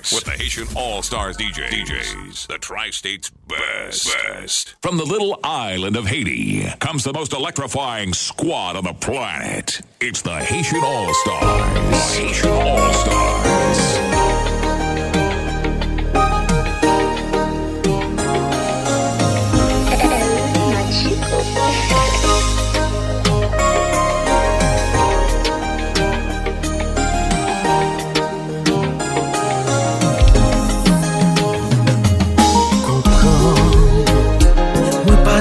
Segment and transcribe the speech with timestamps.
[0.00, 1.68] mix with the Haitian All Stars DJ.
[1.68, 4.16] DJs, the Tri States best.
[4.28, 4.74] best.
[4.82, 9.80] From the little island of Haiti comes the most electrifying squad on the planet.
[10.00, 11.74] It's the Haitian All Stars.
[11.90, 14.09] The Haitian All Stars.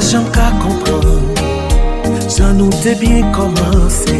[0.10, 1.30] jom ka kompran.
[2.30, 4.18] Jan nou te bien komanse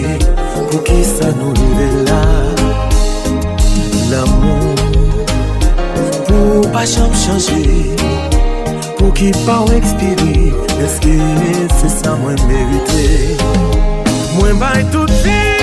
[0.54, 2.22] Pou ki sa nou rive la.
[4.12, 4.74] L'amou
[6.28, 7.96] Pou pa jom chanje
[8.98, 10.52] Pou ki pa ou ekspiri
[10.86, 11.16] Eske
[11.80, 13.08] se sa mwen merite?
[14.36, 15.59] Mwen bay touti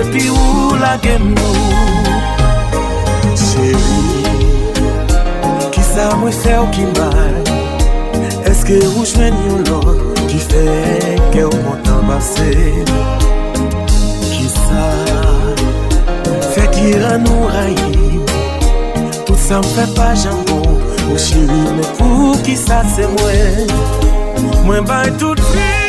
[0.00, 1.56] Depi ou la gem nou?
[3.36, 4.22] Chéri
[5.74, 7.34] Ki sa mwen fè ou ki mal?
[8.48, 10.62] Eske ou jwen yon lot Ki fè
[11.34, 12.48] ke ou mwen basè?
[14.30, 14.86] Ki sa
[16.54, 18.22] Fè ki ran nou rayi?
[19.26, 20.80] Tout sa mwen fè pa jambon.
[21.10, 23.76] Ou chéri mwen pou ki sa se mwen?
[24.64, 25.79] Mwen bay tout fè.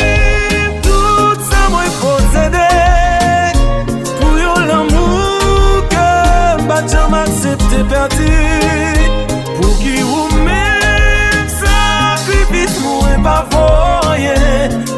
[6.72, 8.32] bat jam aksepte perdi
[9.58, 14.38] Pou ki ou men Sakrifis mwen pa voye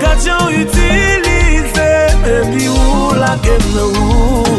[0.01, 1.89] Gat jan utilize
[2.37, 4.52] Epi ou la gen nou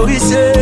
[0.06, 0.55] mwen korise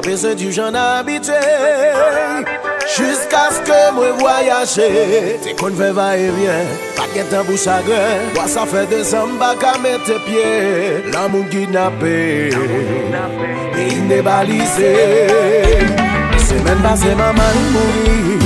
[0.00, 1.40] M'a bese di jan abite
[2.88, 4.88] Jiska sk mwen voyaje
[5.44, 9.02] Te kon fe va e vyen Pa gen tan pou chagren Wa sa fe de
[9.04, 12.16] san baka mette pie La moun kidnape
[13.76, 14.94] E in de balise
[16.48, 18.40] Semen ba se maman mouri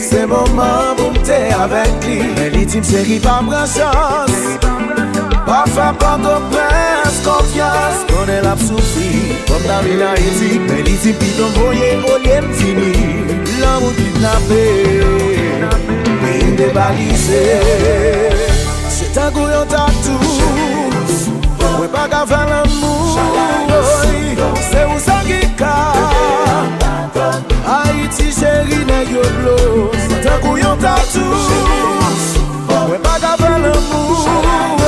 [0.00, 4.40] Se moman pou mte avek li Elitim se ki pa mre chans
[5.44, 10.60] Pa fa pa do pren konfians, konfians Konen ap soufri Kom la mi la etik
[10.68, 12.92] Men li ti pi don voye o lem tini
[13.60, 14.62] La moun ki nape
[16.22, 17.42] Me in de balise
[18.88, 21.28] Se tango yon tatous
[21.72, 23.16] Mwen baga ven l'amou.
[24.70, 25.74] Se ou sa ki ka
[27.66, 31.50] Haiti cheri ne yo blos Se tango yon tatous
[32.86, 34.81] Mwen baga ven l'amou.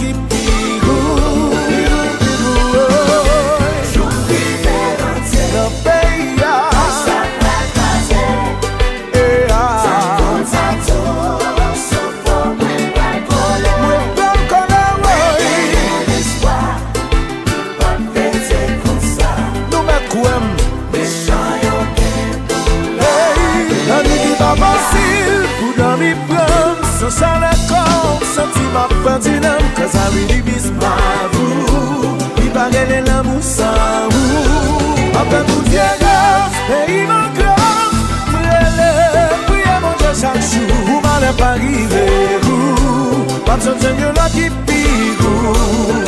[0.00, 0.35] keep
[43.66, 46.05] Congratulations and you're lucky people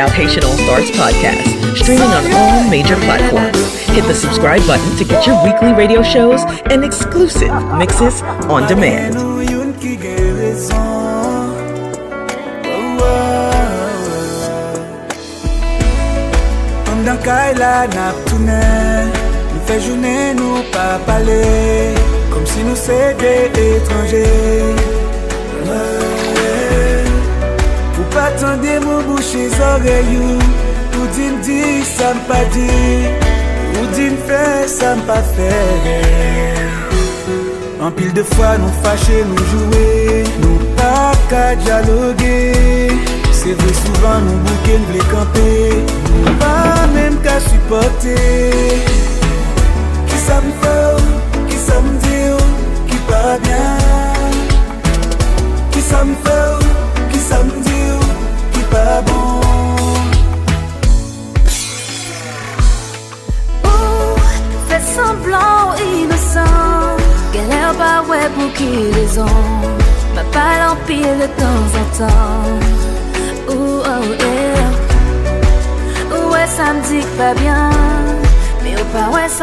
[0.00, 3.60] Dalhatian All Stars podcast, streaming on all major platforms.
[3.80, 6.40] Hit the subscribe button to get your weekly radio shows
[6.72, 9.12] and exclusive mixes on demand.
[19.66, 21.94] Fait journée nous pas parler,
[22.32, 24.99] comme si nous c'était étrangers.
[28.40, 30.38] Etranje Pou pa tende mou bouche zoreyou
[30.98, 32.68] Ou din di sa m pa di
[33.78, 35.50] Ou din fe sa m pa fe
[37.80, 42.38] An pil de fwa nou fache nou joue Nou pa ka dialogue
[43.32, 45.50] Se vre souvan nou bouke nou vle kampe
[46.24, 48.16] Nou pa menm ka supporte
[50.08, 50.52] Ki sa m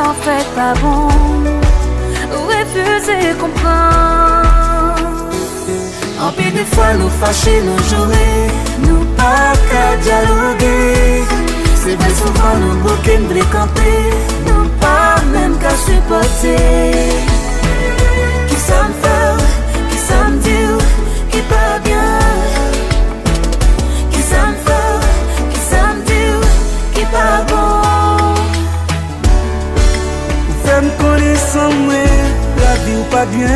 [0.09, 1.07] en fait pas bon.
[2.49, 4.47] Refuser comprendre
[6.19, 8.31] En pile de fois nous fâcher, nous jouer
[8.87, 11.23] Nous pas qu'à dialoguer.
[11.75, 13.99] C'est vrai souvent nous bouquer, nous camper
[14.47, 16.91] Nous pas même qu'à supporter.
[18.47, 19.16] Qui ça me fait,
[31.57, 31.95] connaissant moi,
[32.57, 33.47] la vie ou pas bien.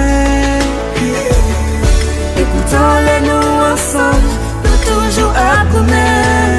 [2.37, 4.31] Écoutons les nous ensemble
[4.63, 6.57] Nous toujours à commun.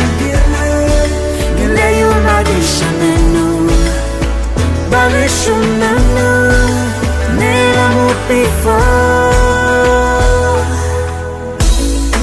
[1.59, 3.71] Gile yo na di Jamais nous?
[4.91, 6.37] Bale chemin nou
[7.39, 8.73] Mais l'amour plus fort.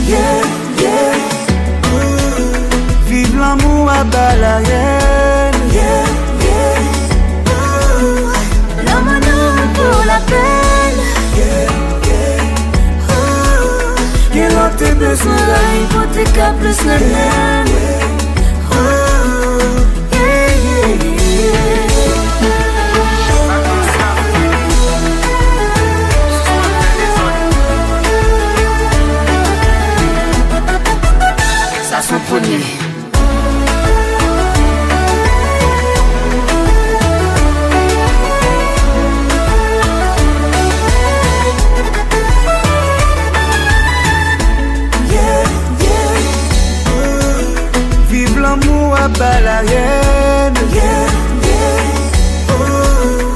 [0.08, 0.42] Yeah,
[0.82, 1.16] yeah.
[1.94, 3.08] Ooh.
[3.08, 4.89] Vive l'amour à balayen
[15.10, 17.79] lan te bezwen la La hypothèque à plus le
[49.50, 51.10] à balayen Yeah,
[51.48, 53.34] yeah Ooh.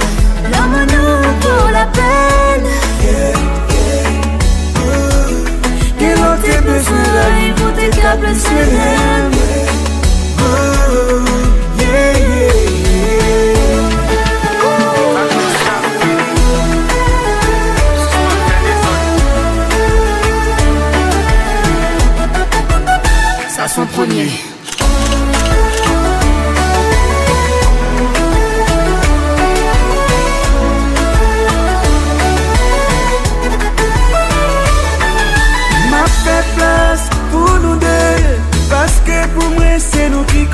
[0.52, 2.68] L'homme nous pour la peine
[3.04, 3.36] Yeah,
[3.74, 5.36] yeah Ooh.
[6.00, 8.64] Gen lan te bezwen la La hypothèque à plus le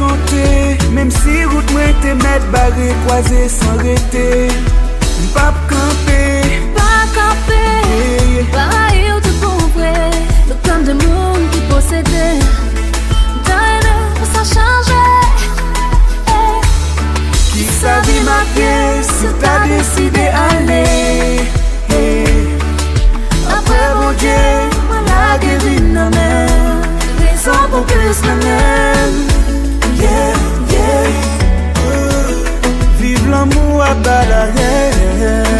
[0.09, 4.49] nou ki konte Mem si route mwen te met bare Kwaze san rete
[5.29, 6.21] Mpap kampe
[6.75, 8.45] Pas camper.
[8.51, 10.11] Pareil ou te couvrir
[10.47, 12.39] Le comme de monde qui possédait.
[13.45, 13.79] D'un
[14.15, 15.09] pour ça changer.
[17.51, 20.83] Ki sa vi ma pièce Si ta deside ale
[23.49, 26.47] Apre bon Dieu Mwen la gevin nan men
[27.19, 28.98] Raison pou plus nan men
[34.09, 34.91] l'amour à balayer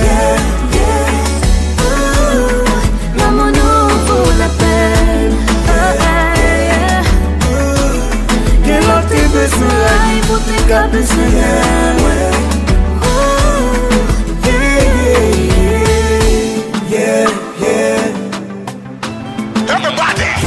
[0.05, 0.37] Yeah,
[0.73, 1.11] yeah
[1.81, 3.17] Ooh.
[3.17, 5.33] L'amour nous pour la peine
[8.65, 11.25] Gen lan te bezwen la La hypothèque à plus le
[16.89, 17.27] Yeah,
[17.61, 18.05] yeah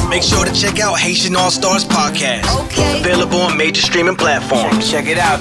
[0.09, 2.45] Make sure to check out Haitian All Stars Podcast.
[2.67, 3.01] Okay.
[3.01, 4.91] Available on major streaming platforms.
[4.91, 5.41] Check it out.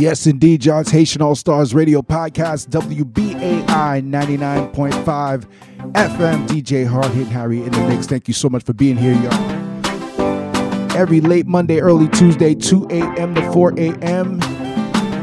[0.00, 3.64] Yes, indeed, John's Haitian All Stars Radio Podcast, WBAI
[4.02, 5.46] 99.5
[5.92, 6.48] FM.
[6.48, 8.08] DJ Hard Hit Harry in the mix.
[8.08, 10.90] Thank you so much for being here, y'all.
[10.96, 13.36] Every late Monday, early Tuesday, 2 a.m.
[13.36, 14.40] to 4 a.m.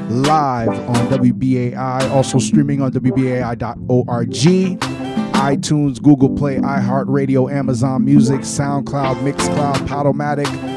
[0.09, 9.75] Live on WBAI, also streaming on WBAI.org, iTunes, Google Play, iHeartRadio, Amazon Music, SoundCloud, Mixcloud,
[9.87, 10.70] Podomatic.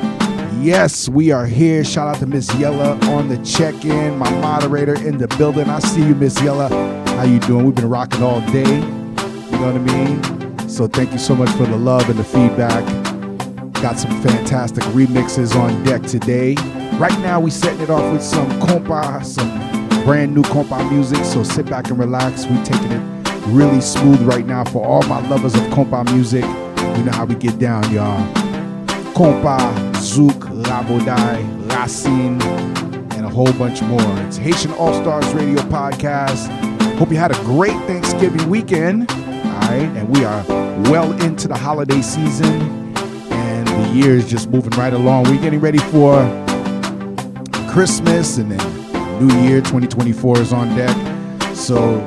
[0.64, 1.84] Yes, we are here.
[1.84, 5.68] Shout out to Miss Yella on the check-in, my moderator in the building.
[5.68, 6.70] I see you, Miss Yella.
[7.08, 7.66] How you doing?
[7.66, 8.76] We've been rocking all day.
[8.76, 10.66] You know what I mean?
[10.66, 12.82] So thank you so much for the love and the feedback.
[13.82, 16.54] Got some fantastic remixes on deck today.
[16.96, 19.50] Right now, we setting it off with some compa, some
[20.04, 21.26] brand new compa music.
[21.26, 22.46] So sit back and relax.
[22.46, 23.02] We taking it
[23.48, 26.44] really smooth right now for all my lovers of compa music.
[26.96, 28.26] You know how we get down, y'all.
[29.12, 29.58] Compa,
[29.98, 30.43] Zouk,
[30.74, 32.42] Rabòday, Racine,
[33.12, 34.18] and a whole bunch more.
[34.26, 36.48] It's Haitian All Stars Radio Podcast.
[36.96, 39.08] Hope you had a great Thanksgiving weekend.
[39.08, 40.42] All right, and we are
[40.90, 42.60] well into the holiday season
[43.30, 45.24] and the year is just moving right along.
[45.24, 46.16] We're getting ready for
[47.70, 50.96] Christmas and then New Year 2024 is on deck.
[51.54, 51.98] So,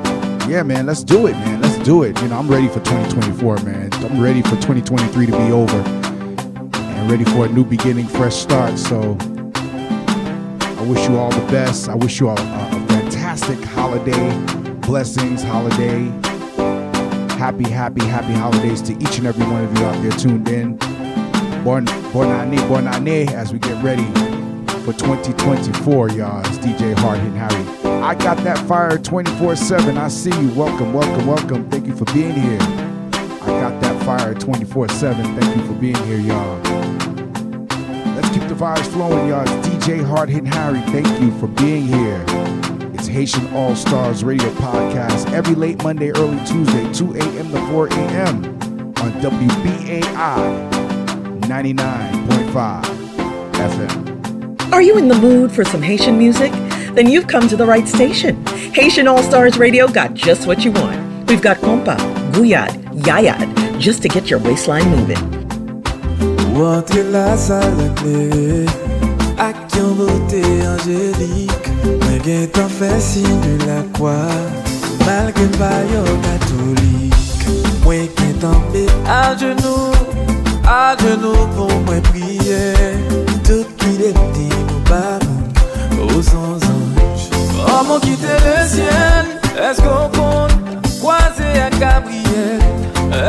[0.46, 1.62] yeah, man, let's do it, man.
[1.62, 2.20] Let's do it.
[2.20, 3.90] You know, I'm ready for 2024, man.
[3.94, 6.07] I'm ready for 2023 to be over
[6.98, 8.78] and ready for a new beginning, fresh start.
[8.78, 11.88] So, I wish you all the best.
[11.88, 14.36] I wish you all a, a fantastic holiday,
[14.80, 16.04] blessings, holiday.
[17.38, 20.76] Happy, happy, happy holidays to each and every one of you out there tuned in.
[21.64, 24.04] Bon, bon année, bon année as we get ready
[24.84, 26.40] for 2024, y'all.
[26.40, 28.02] It's DJ Hard Hitting Harry.
[28.02, 29.98] I got that fire 24 7.
[29.98, 30.52] I see you.
[30.54, 31.70] Welcome, welcome, welcome.
[31.70, 32.87] Thank you for being here.
[34.08, 35.38] Fire 24 7.
[35.38, 36.56] Thank you for being here, y'all.
[38.16, 39.42] Let's keep the vibes flowing, y'all.
[39.42, 40.80] It's DJ Hard Hitting Harry.
[40.80, 42.24] Thank you for being here.
[42.94, 47.50] It's Haitian All Stars Radio Podcast every late Monday, early Tuesday, 2 a.m.
[47.50, 48.46] to 4 a.m.
[48.96, 50.70] on WBAI
[51.42, 52.82] 99.5
[53.52, 54.72] FM.
[54.72, 56.50] Are you in the mood for some Haitian music?
[56.94, 58.42] Then you've come to the right station.
[58.72, 61.28] Haitian All Stars Radio got just what you want.
[61.28, 61.98] We've got compa,
[62.32, 62.72] gouyad,
[63.06, 65.18] yayad, just to get your waistline moving.
[66.58, 68.66] Entre la salle clé,
[69.38, 74.34] ak yon beauté angélique, mwen gen tan fè signe la croix,
[75.06, 77.46] malgré pa yo catholique,
[77.84, 79.94] mwen gen tan pe à genoux,
[80.66, 82.74] à genoux pour moi prier
[83.44, 85.18] Tout qui est dit nous bas
[86.02, 87.30] aux anges.
[87.66, 89.24] Oh mon quitter le ciel
[89.58, 90.57] Est-ce qu'on
[91.58, 92.60] Maria Gabriel.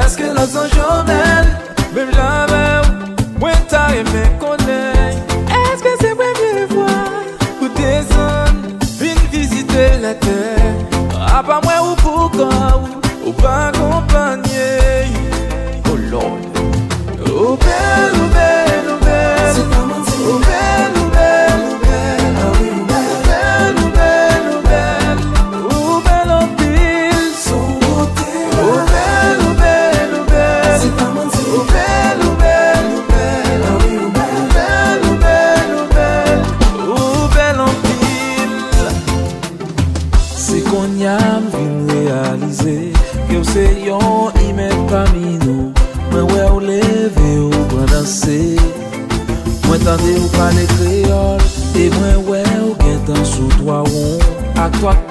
[0.06, 1.48] Eske la San Jornel
[1.96, 4.59] Mem jave ou Mwen ta eme kon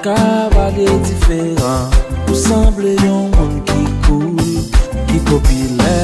[0.01, 1.89] Kavale diferan
[2.27, 4.37] Ou semble yon moun ki koul
[5.09, 5.97] Ki popile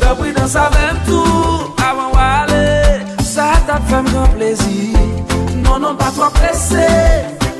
[0.00, 4.92] Dapri dans sa vem tou Avan wale Sa tap fèm gran plezi
[5.64, 6.88] Non non pa tro presse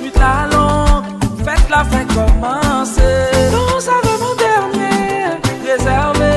[0.01, 1.03] Nuit la long
[1.45, 3.11] Fèt la fè komanse
[3.55, 6.35] Non sa vem an dernier Rezerve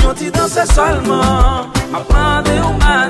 [0.00, 3.03] Yon ti danse solman Apande ou matin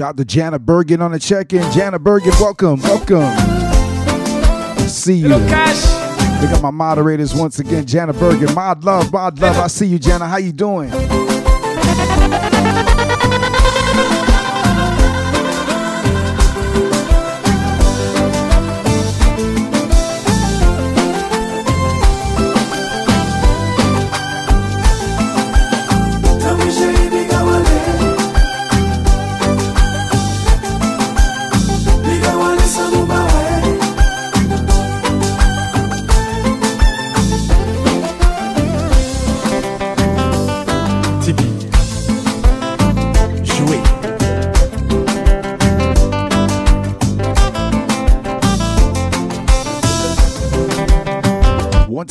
[0.00, 1.70] Shout out to Jana Bergen on the check-in.
[1.72, 3.28] Jana Bergen, welcome, welcome.
[4.88, 5.28] See you.
[6.40, 7.86] We got my moderators once again.
[7.86, 9.58] Jana Bergen, mod love, mod love.
[9.58, 10.26] I see you, Jana.
[10.26, 10.90] How you doing?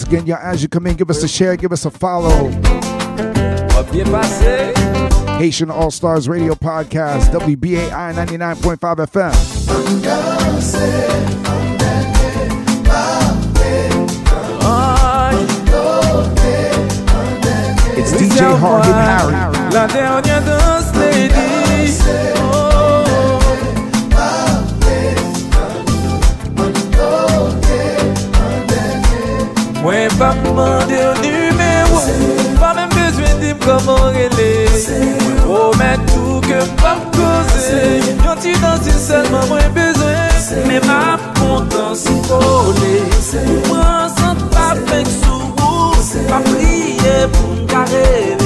[0.09, 2.49] Again, y'all, as you come in, give us a share, give us a follow.
[5.37, 9.33] Haitian All Stars Radio Podcast, WBAI 99.5 FM.
[17.95, 19.71] It's DJ Hard Harry.
[19.71, 22.38] La dernière danse, lady.
[30.09, 31.99] Mwen pa mande yo numéro.
[32.59, 38.53] Pa men bezwen dim koman rele Mwen promet tout ke pa m koze Yon ti
[38.61, 42.95] dansi selman mwen bezwen Men ma kontan si kole
[43.69, 45.53] Mwen san pa fek sou
[46.29, 48.38] Pa priye pou m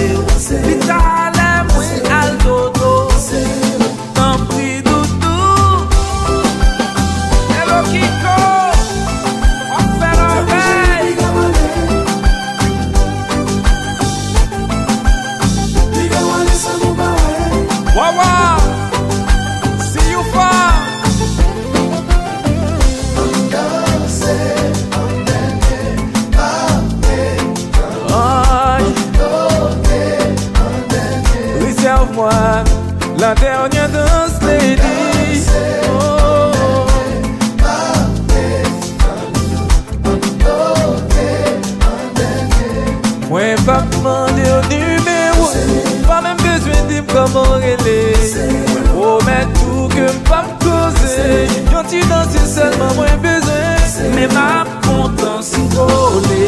[52.53, 54.47] selman mwen bezwen Men ma
[54.85, 56.41] kontan si kole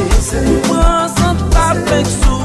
[0.70, 2.41] Mwen san pa fek sou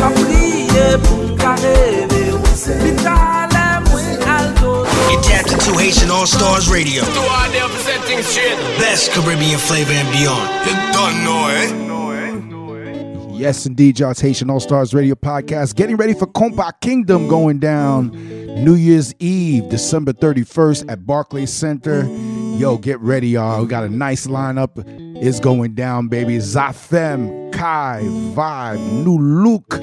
[0.00, 2.22] Pa priye pou m kareve
[2.82, 7.04] Li tale mwen al dodo You're tapped into Haitian All Stars Radio.
[7.04, 8.58] To all the representing straight.
[8.78, 10.48] Best Caribbean flavor and beyond.
[10.66, 11.86] You don't know, eh?
[13.36, 14.12] Yes, indeed, y'all.
[14.12, 15.76] It's Haitian All Stars Radio Podcast.
[15.76, 18.10] Getting ready for Compa Kingdom going down
[18.64, 22.04] New Year's Eve, December 31st at Barclays Center.
[22.56, 23.60] Yo, get ready, y'all.
[23.60, 24.82] We got a nice lineup.
[25.22, 26.38] It's going down, baby.
[26.38, 29.78] Zafem, Kai, Vayb, Nu Look.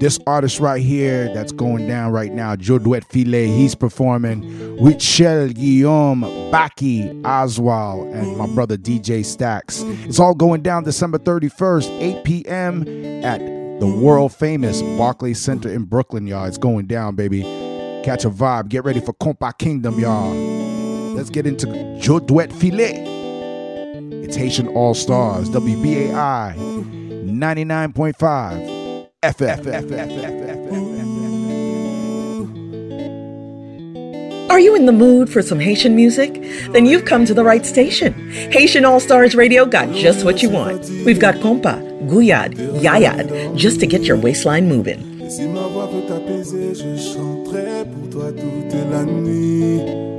[0.00, 4.76] This artist right here that's going down right now, Joé Dwèt Filé, he's performing.
[4.80, 6.20] with Shell, Guillaume,
[6.52, 9.82] Baki, Oswald, and my brother DJ Stacks.
[10.04, 12.82] It's all going down December 31st, 8 p.m.
[13.24, 13.40] at
[13.80, 16.44] the world famous Barclays Center in Brooklyn, y'all.
[16.44, 17.42] It's going down, baby.
[18.04, 18.68] Catch a vibe.
[18.68, 20.57] Get ready for Compa Kingdom, y'all.
[21.08, 21.66] Let's get into
[22.00, 22.92] Joé Dwèt Filé.
[24.24, 26.54] It's Haitian All Stars, WBAI
[27.24, 28.88] 99.5.
[29.22, 29.66] FF.
[34.50, 36.42] Are you in the mood for some Haitian music?
[36.72, 38.12] Then you've come to the right station.
[38.52, 40.88] Haitian All Stars Radio got just what you want.
[41.04, 45.28] We've got compa, gouyad, yayad, just to get your waistline moving.
[45.28, 50.17] Si ma voix peut t'apaiser, je chanterai pour toi toute la nuit.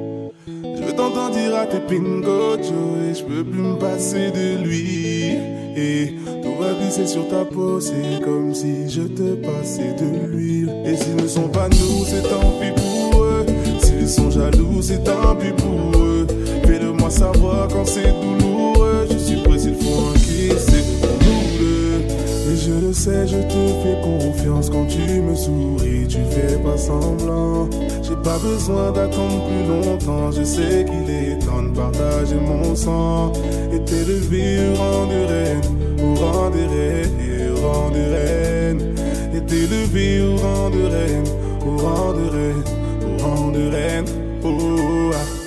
[0.90, 5.36] Je veux t'entendre dire à tes pingocho et je peux plus me passer de lui.
[5.76, 10.74] Et tout va glisser sur ta peau, c'est comme si je te passais de l'huile.
[10.86, 13.46] Et s'ils ne sont pas nous, c'est tant pis pour eux.
[13.84, 16.26] S'ils sont jaloux, c'est tant pis pour eux.
[16.66, 18.59] Fais-le moi savoir quand c'est douloureux.
[23.00, 27.70] Sais, je te fais confiance quand tu me souris, tu fais pas semblant.
[28.04, 33.32] J'ai pas besoin d'attendre plus longtemps, je sais qu'il est temps de partager mon sang
[33.74, 35.62] et t'élever au rang de reine,
[36.04, 38.82] au rang de reine, au rang de reine,
[39.34, 41.30] et t'élever au rang de reine,
[41.66, 42.64] au rang de reine,
[43.08, 44.06] au rang de reine.
[44.44, 45.39] Oh, ah.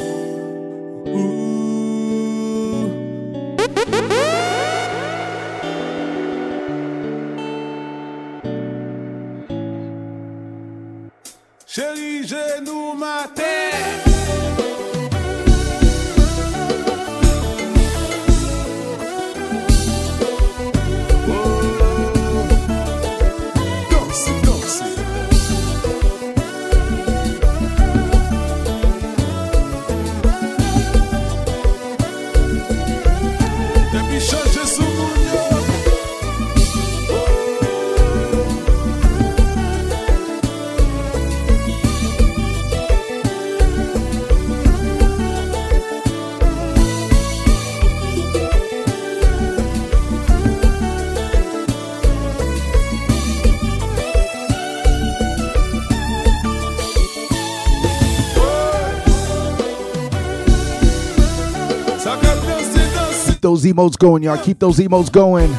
[63.63, 64.39] Those emotes going, y'all.
[64.39, 65.51] Keep those emotes going.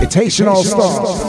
[0.00, 1.27] It's Haitian All Stars.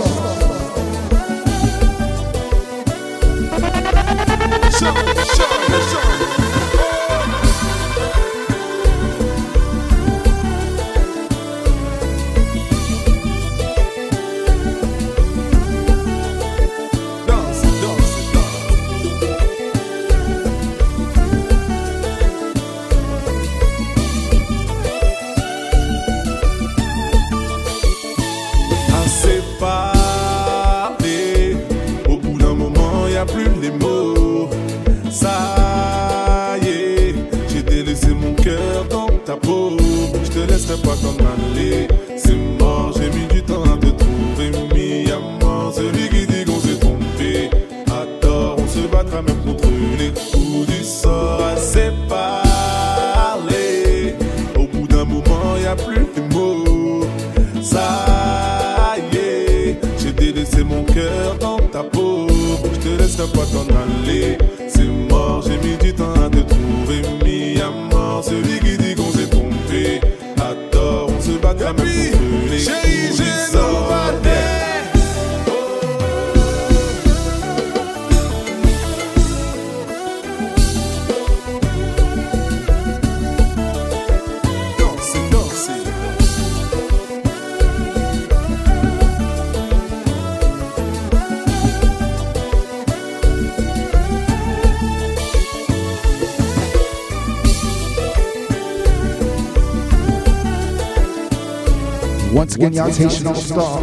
[103.07, 103.79] Star.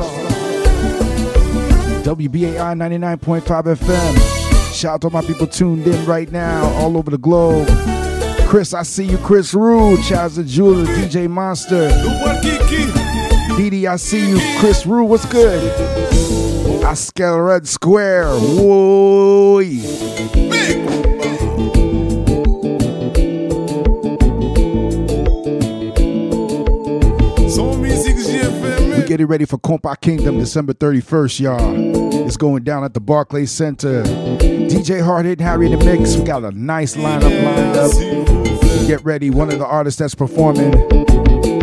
[2.04, 4.74] WBAI 99.5 FM.
[4.74, 7.66] Shout out to my people tuned in right now all over the globe.
[8.46, 9.16] Chris, I see you.
[9.18, 11.88] Chris Rue, Chaz the Jeweler, DJ Monster.
[13.56, 14.38] Didi, I see you.
[14.60, 15.64] Chris Rue, what's good?
[16.84, 18.28] Oscar Red Square.
[18.38, 19.60] Whoa.
[29.26, 32.26] Getting ready for Compa Kingdom December 31st, y'all.
[32.28, 34.04] It's going down at the Barclays Center.
[34.04, 36.14] DJ Hardhit Harry in the mix.
[36.14, 38.86] We got a nice lineup lined up.
[38.86, 39.30] Get ready.
[39.30, 40.70] One of the artists that's performing,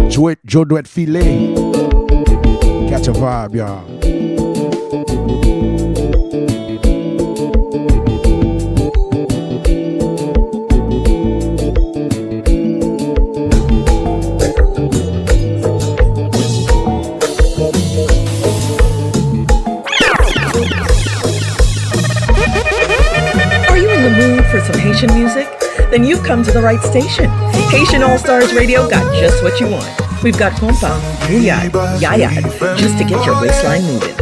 [0.10, 1.56] Joé Dwèt Filé.
[2.89, 4.03] Catch a vibe, y'all.
[24.93, 25.47] Haitian music?
[25.89, 27.30] Then you've come to the right station.
[27.71, 29.89] Haitian All Stars Radio got just what you want.
[30.21, 34.15] We've got compa, bouillade, yayad, just to get your waistline moving.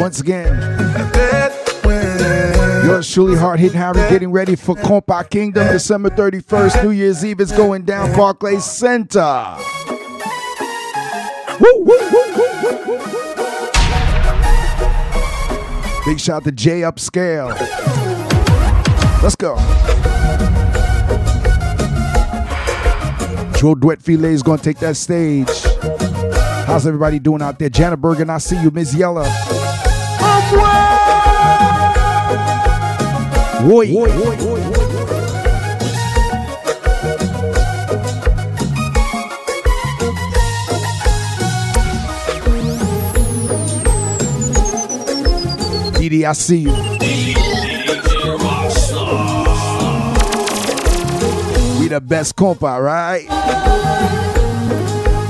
[0.00, 0.46] Once again,
[2.84, 6.82] yours truly, Hard Hit Harry, getting ready for Compa Kingdom, December 31st.
[6.82, 9.56] New Year's Eve is going down Barclays Center.
[16.06, 17.50] Big shout to Jay Upscale.
[19.22, 19.56] Let's go.
[23.58, 25.48] Joé Dwèt Filé is going to take that stage.
[26.66, 27.68] How's everybody doing out there?
[27.68, 28.70] Janet Bergen, I see you.
[28.70, 29.24] Miss Yella.
[33.66, 34.47] Boy.
[46.08, 46.70] I see you.
[51.78, 53.26] We the best compa, right?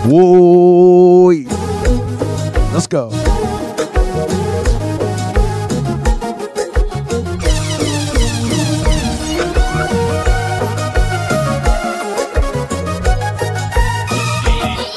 [0.06, 1.30] Whoa.
[2.72, 3.10] Let's go.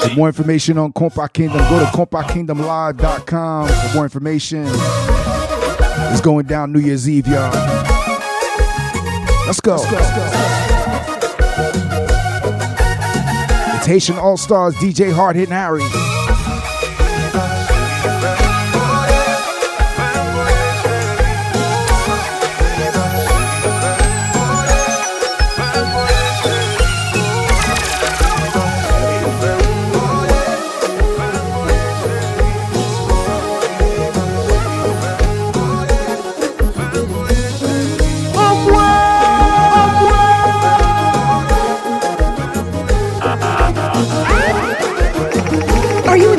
[0.03, 4.67] For more information on Compa Kingdom, go to compakingdomlive.com for more information.
[6.11, 7.51] It's going down New Year's Eve, y'all.
[9.45, 9.77] Let's go.
[9.77, 10.01] Let's go.
[13.77, 15.81] It's Haitian All Stars, DJ Hard Hitting Harry.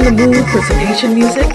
[0.02, 1.46] For some Haitian music?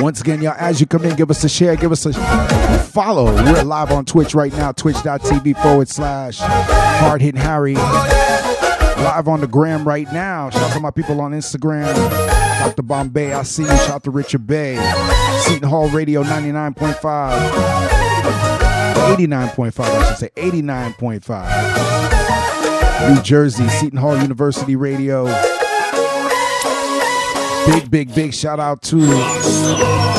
[0.00, 2.12] Once again, y'all, as you come in, give us a share, give us a
[2.84, 3.24] follow.
[3.24, 7.74] We're live on Twitch right now, twitch.tv forward slash hard hitting Harry.
[7.74, 10.50] Live on the gram right now.
[10.50, 11.92] Shout out to my people on Instagram.
[12.60, 12.82] Dr.
[12.82, 13.68] Bombay, I see you.
[13.68, 14.76] Shout out to Richard Bay.
[15.40, 18.01] Seton Hall Radio 99.5.
[19.02, 20.30] 89.5, I should say.
[20.36, 23.14] 89.5.
[23.14, 25.26] New Jersey, Seton Hall University Radio.
[27.66, 29.00] Big, big, big shout out to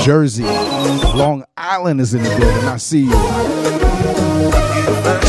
[0.04, 0.44] Jersey.
[0.44, 2.66] Long Island is in the building.
[2.66, 3.12] I see you.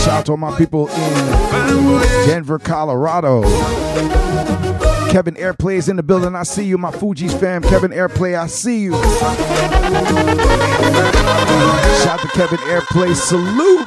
[0.03, 1.95] Shout out to all my people in
[2.27, 3.43] Denver, Colorado.
[5.15, 6.35] Kevin Airplay is in the building.
[6.35, 7.63] I see you, my Fugees fam.
[7.63, 8.95] Kevin Airplay, I see you.
[12.03, 13.15] Shout out to Kevin Airplay.
[13.15, 13.87] Salute.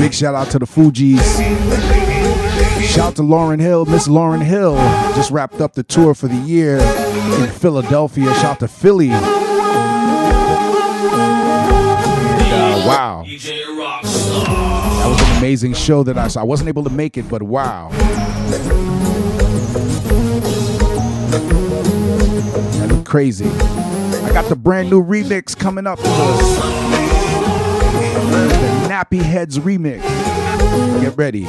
[0.00, 1.22] Big shout out to the Fugees.
[2.82, 3.84] Shout out to Lauryn Hill.
[3.84, 4.74] Miss Lauryn Hill
[5.14, 8.34] just wrapped up the tour for the year in Philadelphia.
[8.34, 9.12] Shout out to Philly.
[13.32, 14.00] Uh, wow.
[14.02, 16.40] That was an amazing show that I saw.
[16.40, 17.90] I wasn't able to make it, but wow.
[22.80, 23.46] That was crazy.
[23.46, 26.00] I got the brand new remix coming up.
[26.00, 26.56] For us.
[28.32, 30.02] The Nappy Heads remix.
[31.00, 31.44] Get ready.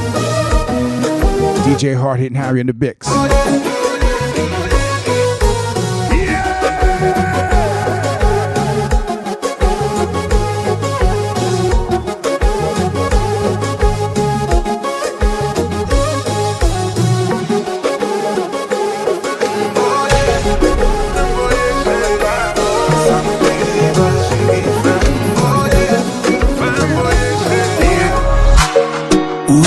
[1.65, 3.07] DJ Hard Hitting Harry and the Bix.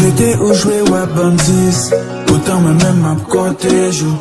[0.05, 1.79] Jete ou jwe wap bandis
[2.27, 4.13] Poutan mwen men map kote jou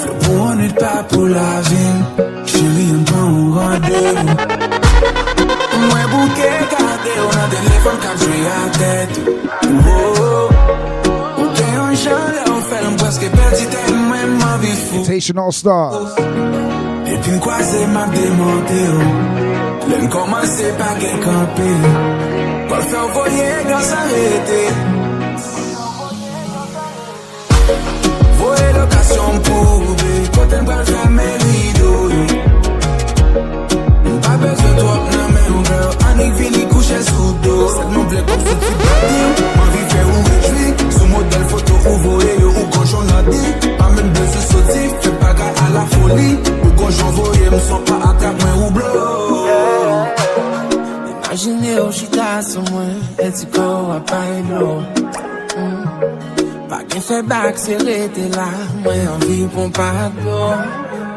[0.00, 1.98] Fè pou an et pa pou la vin
[2.48, 4.24] Chéri yon pan ou randevou
[5.82, 9.20] Mwen bouke kade ou nan telefon Kap jwe a tèt
[11.34, 15.44] Ou te yon jan la ou fel Mwen preske perdi te mwen mwen vifou Invitation
[15.44, 16.16] All Stars
[17.04, 19.14] Epin kwa se map demante ou
[19.92, 24.93] Len koman se pa gen kampi ou fè ou voye gans arete
[57.54, 58.48] Sak se rete la,
[58.82, 60.38] mwen anvi pou mpado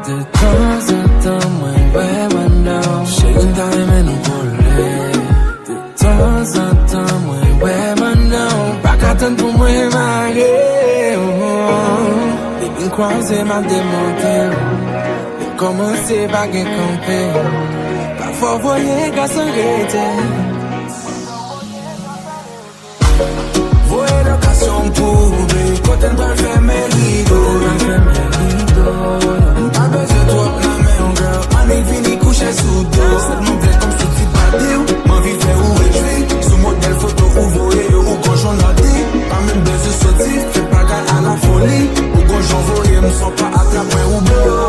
[0.06, 4.86] De tan se tan mwen wè mwen nou Che yon tare men nou pole
[5.66, 10.52] De tan se tan mwen wè mwen nou Bak atan pou mwen mage
[12.60, 17.18] Debin kwa ou se mal demonte Debin koman se bagen kampe
[18.20, 20.06] Pa fò voye gasan rete
[25.88, 27.40] pou be Kote n pral fè men rido
[29.58, 33.50] M pa bezwe trop nan men ou girl Anik vini kouche sou do Sed m
[33.62, 36.16] vle kom sou ti bati ou Man vi fè ou rejwi
[36.48, 41.04] Sou model foto ou voye yo ou konjon nadi Pa men bezwe soti Fè bagay
[41.16, 41.80] a la foli
[42.14, 44.67] Ou konjon voye m son pa atrap men ou blo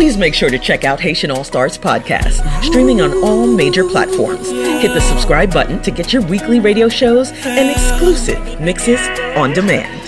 [0.00, 4.48] Please make sure to check out Haitian All Stars podcast, streaming on all major platforms.
[4.48, 8.98] Hit the subscribe button to get your weekly radio shows and exclusive mixes
[9.36, 9.99] on demand.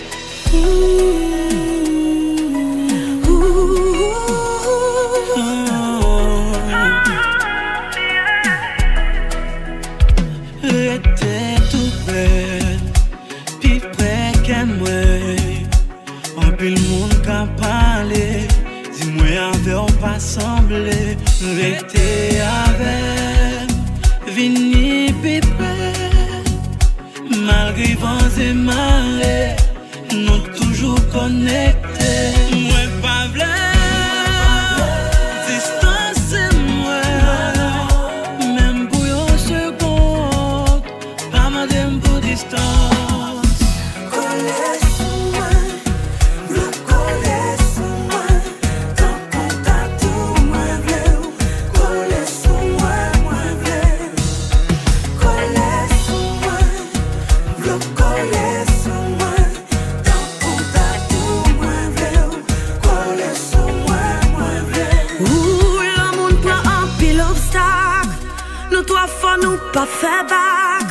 [68.82, 70.88] nou to a fò nou pa fè bak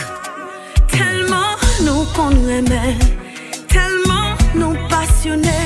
[0.91, 2.95] Telman nou kon nou emè
[3.67, 5.59] Telman nou pasyonè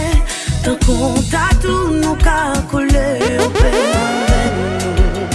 [0.63, 2.39] Tan kon ta tou nou ka
[2.71, 3.05] kolè
[3.45, 5.29] Opè anvè nou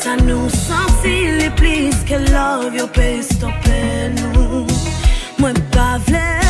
[0.00, 4.64] Sa nou santi li plis ke love yo pe stopè nou
[5.38, 6.47] Mwen pa vle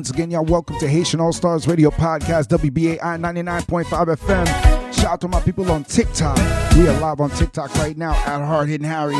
[0.00, 3.84] Once again, y'all, welcome to Haitian All Stars Radio Podcast, WBAI 99.5
[4.16, 4.94] FM.
[4.94, 6.38] Shout out to my people on TikTok.
[6.74, 9.12] We are live on TikTok right now at Hard Hitting Harry.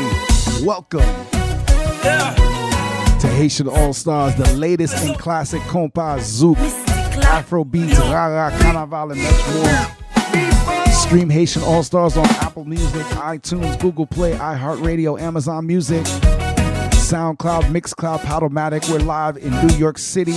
[0.65, 1.01] Welcome
[2.03, 2.33] yeah.
[3.21, 6.57] to Haitian All Stars, the latest in classic compas, zouk,
[7.25, 10.91] Afro beats, rara, carnaval, and much more.
[10.91, 16.07] Stream Haitian All Stars on Apple Music, iTunes, Google Play, iHeartRadio, Amazon Music.
[17.11, 18.89] SoundCloud, Mixcloud, Podomatic.
[18.89, 20.31] We're live in New York City,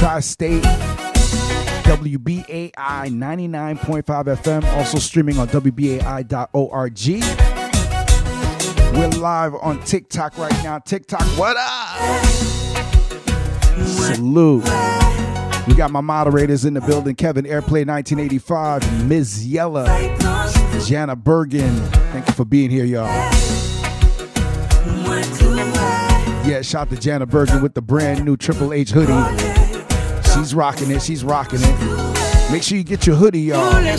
[0.00, 0.62] Tri State,
[1.82, 6.98] WBAI 99.5 FM, also streaming on WBAI.org.
[8.94, 10.78] We're live on TikTok right now.
[10.78, 12.24] TikTok, what up?
[13.84, 14.64] Salute.
[15.68, 19.46] We got my moderators in the building Kevin Airplay 1985, Ms.
[19.46, 19.84] Yella,
[20.86, 21.76] Jana Bergen.
[22.12, 23.04] Thank you for being here, y'all.
[26.46, 29.59] Yeah, shout to Jana Bergen with the brand new Triple H hoodie.
[30.34, 31.02] She's rocking it.
[31.02, 32.50] She's rocking it.
[32.52, 33.72] Make sure you get your hoodie, y'all.
[33.74, 33.96] I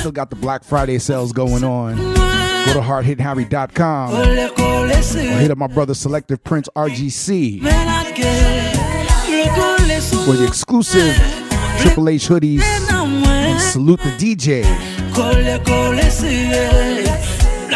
[0.00, 1.96] still got the Black Friday sales going on.
[1.96, 7.60] Go to hardhitharry.com or hit up my brother Selective Prince RGC
[10.24, 11.14] for the exclusive
[11.80, 14.64] Triple H hoodies and salute the DJ.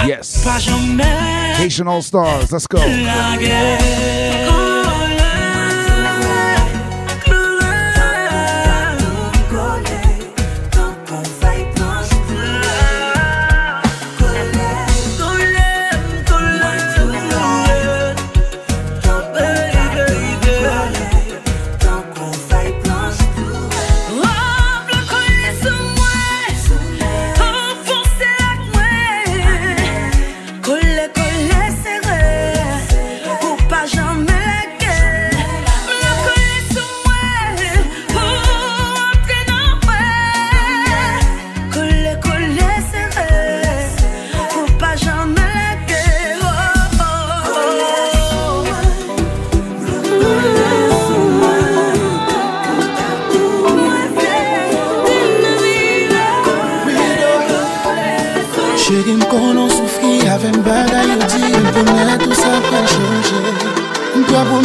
[0.06, 0.44] Yes.
[1.56, 2.52] Haitian All Stars.
[2.52, 2.78] Let's go.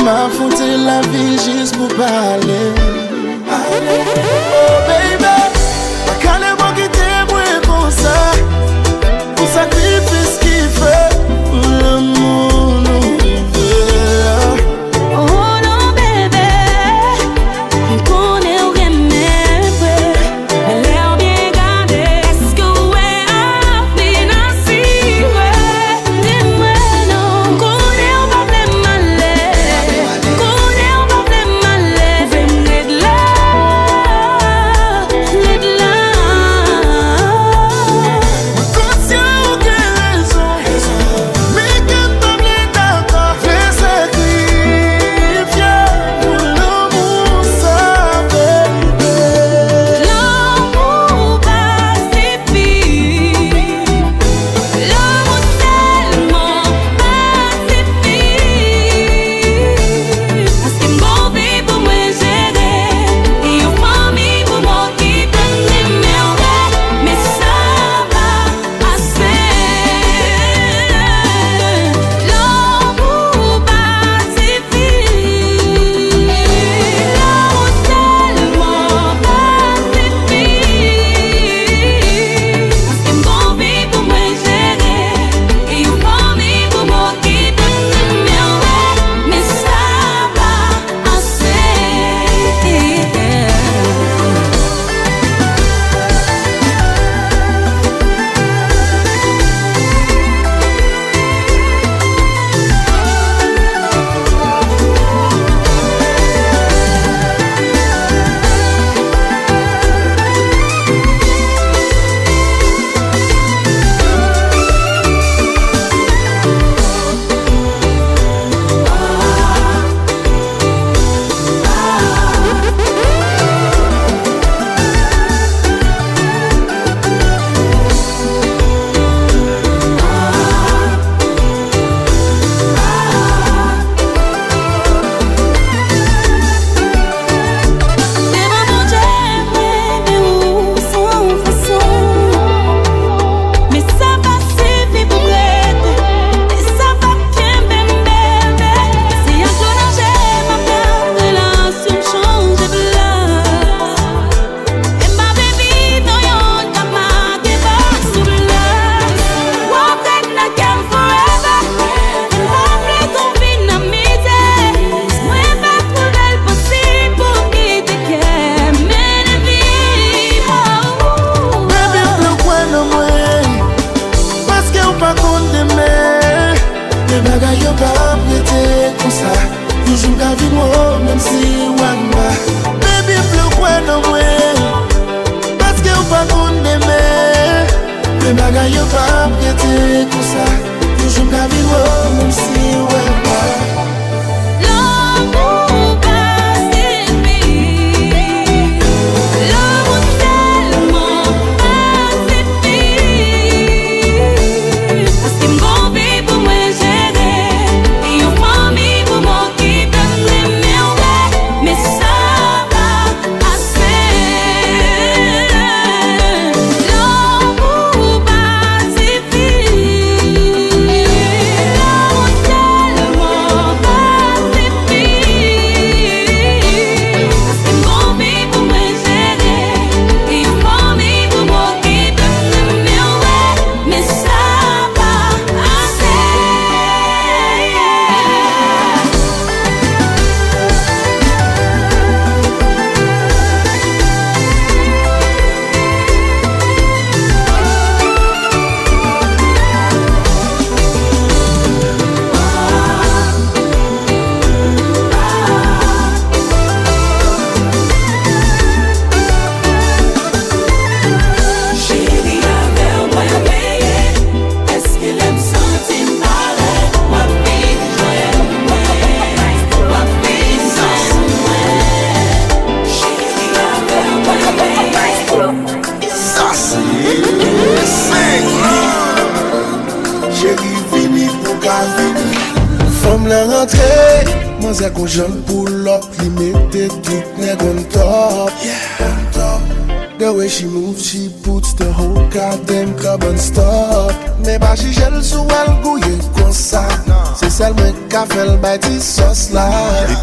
[0.07, 2.71] m'a foutu la vie juste pour parler.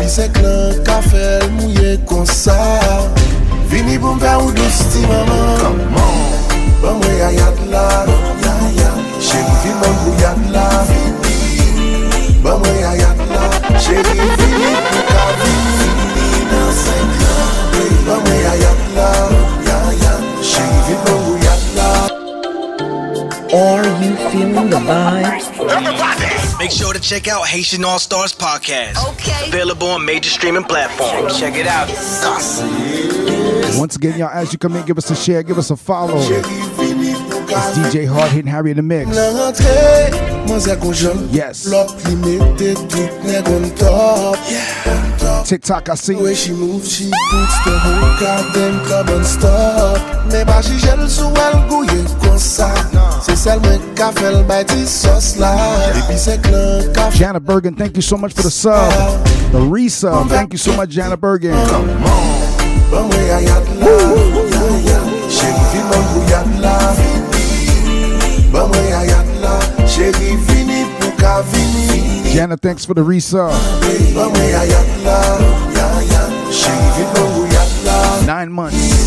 [0.04, 0.63] pi se klan.
[27.24, 28.96] Check out Haitian All Stars Podcast.
[29.12, 29.48] Okay.
[29.48, 31.38] Available on major streaming platforms.
[31.38, 31.88] Check it out.
[33.78, 36.18] Once again, y'all, as you come in, give us a share, give us a follow.
[36.18, 39.08] It's DJ Hard Hitting Harry in the mix.
[39.14, 39.74] Nan rentre,
[40.48, 41.66] mwen zè kon jan Yes.
[41.70, 42.36] Lop li
[42.88, 44.38] tout neg on top
[45.46, 46.14] TikTok, I see.
[46.14, 50.00] The way she moves, she puts the whole goddamn club on stop
[50.32, 52.72] Men ba chi jel sou al gouye kon sa
[53.24, 55.54] Se sel mwen ka fel bay ti sos la
[55.96, 58.92] Epi se klan ka fel Jana Bergen, thank you so much for the sub.
[59.52, 61.56] The resub, thank you so much, Jana Bergen.
[62.90, 63.94] Ban mwen yayat la.
[65.32, 66.74] Chéri vin ban pou yat la.
[68.52, 69.54] Ban mwen yayat la.
[69.88, 73.56] Chéri vini pou ka vini Jana, thanks for the resub.
[74.12, 75.18] Ban mwen yayat la.
[76.52, 77.98] Chéri vin ban pou yat la.
[78.28, 79.03] Nine months.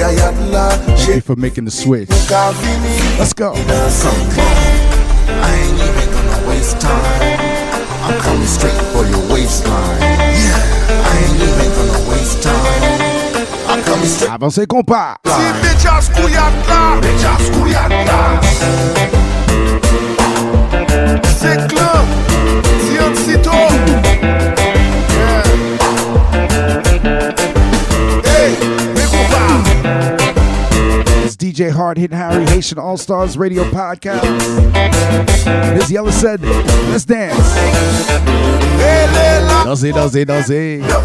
[0.00, 2.08] Thank you for making the switch.
[2.08, 3.52] Let's go.
[3.52, 3.58] I
[5.60, 7.38] ain't even gonna waste time.
[8.04, 10.00] I'm coming straight for your waistline.
[10.00, 10.56] Yeah,
[11.04, 12.82] I ain't even gonna waste time.
[13.68, 14.30] I'm coming straight.
[14.30, 15.18] Avancez, compas.
[15.62, 16.54] Meja skouyak
[31.60, 34.22] DJ Hard Hitting Harry, Haitian All Stars Radio Podcast.
[35.78, 37.36] This Yellow said, let's dance.
[38.80, 40.80] Ele la Doze, doze, doze.
[40.80, 41.00] Yo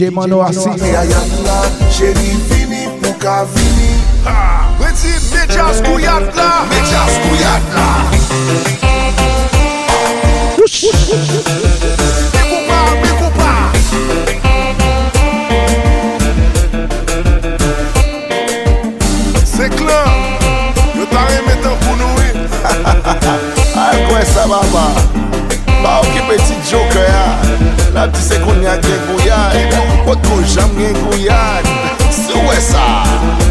[0.00, 0.70] DJ Mano Asi
[1.90, 4.00] Chéri fini pou ka vini.
[4.80, 7.88] Weti mejas kou yat la Mejas kou yat la
[10.56, 10.88] Wouch!
[12.32, 13.52] Mekoupa, mekoupa
[19.44, 20.10] Se klan
[20.96, 22.32] Yo tare metan pou nou e
[23.76, 24.86] Ay kwen sa baba
[25.84, 27.09] Ba ou ki peti joker.
[27.94, 29.54] La di se konya gen kouyad
[30.04, 31.64] Pot ko jam gen kouyad
[32.10, 33.49] Se wè sa?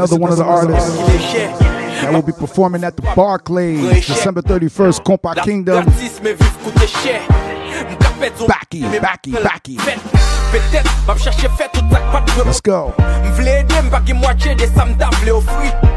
[0.00, 0.96] Another one of the artists
[2.02, 5.84] that will be performing at the Barclays December 31st, Compa Kingdom.
[8.46, 9.76] Backy, backy, backy.
[12.44, 12.94] Let's go.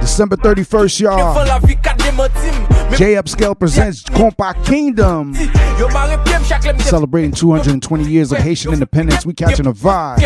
[0.01, 1.33] December 31st, y'all.
[2.95, 5.33] J Upscale presents Compa Kingdom.
[6.81, 9.25] Celebrating 220 years of Haitian independence.
[9.25, 10.21] We catching a vibe.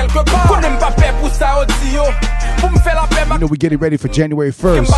[3.31, 4.89] You know, we getting ready for January 1st.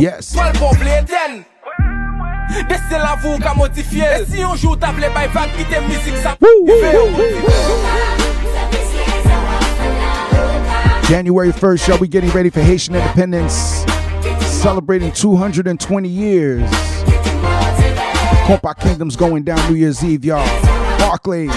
[0.00, 0.34] Yes.
[2.68, 6.16] Desi la vou ka modifiye E yon jou ta vle bay vak ki te mizik
[6.18, 6.34] sa
[11.10, 13.84] January 1st, y'all, we getting ready for Haitian independence.
[14.46, 16.70] Celebrating 220 years.
[18.46, 20.46] Compa Kingdom's going down New Year's Eve, y'all.
[21.00, 21.50] Barclays.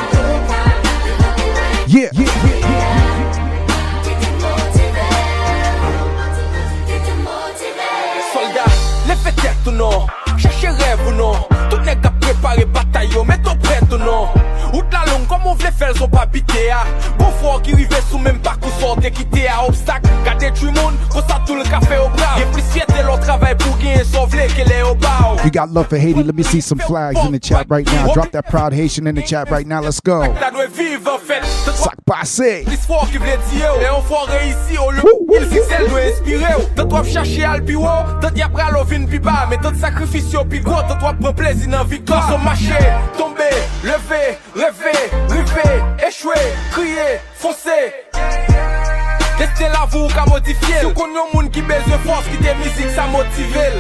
[1.88, 2.64] Yeah, yeah, yeah.
[9.08, 10.08] Leve tèt ou non
[10.39, 11.36] Chache rev ou
[11.70, 14.43] Tout nèg a prepare batay yo Met ou prêt ou non
[14.74, 16.84] Out la long kom ou vle fel pa bite a.
[17.19, 19.61] Bon fwa ki rive sou men parkou sorte kite a.
[19.67, 23.19] Obstak, gade tu moun Kon sa tout le café au brav Gen plis fiete lor
[23.21, 24.01] travay pou gen
[24.53, 24.84] ke le
[25.43, 26.24] We got love for Haiti.
[26.24, 28.13] Let me see some flags in the chat right now.
[28.13, 29.82] Drop that proud Haitian in the chat right now.
[29.82, 30.21] Let's go.
[30.39, 31.45] Ta dwe vive en fèt
[31.76, 32.63] Sak passe.
[32.65, 33.99] Plis fwa ki vle diye ou oh.
[33.99, 37.76] E fwa reisi ou oh, le Il fiksel dwe inspire ou wap chache al pi
[37.80, 41.19] wou Tot yap pral ou vin pi ba Men tot sakrifisyo pi gwo Tot wap
[41.21, 41.88] pren plezi nan
[42.43, 42.80] mache,
[43.17, 43.49] tombe,
[43.84, 46.36] leve, Rêver, rêver, échouer,
[46.72, 47.91] crier, foncer.
[49.38, 52.93] Destè la vou ka modifiel Sou kon yon moun ki beze fos ki de mizik
[52.95, 53.76] sa motivel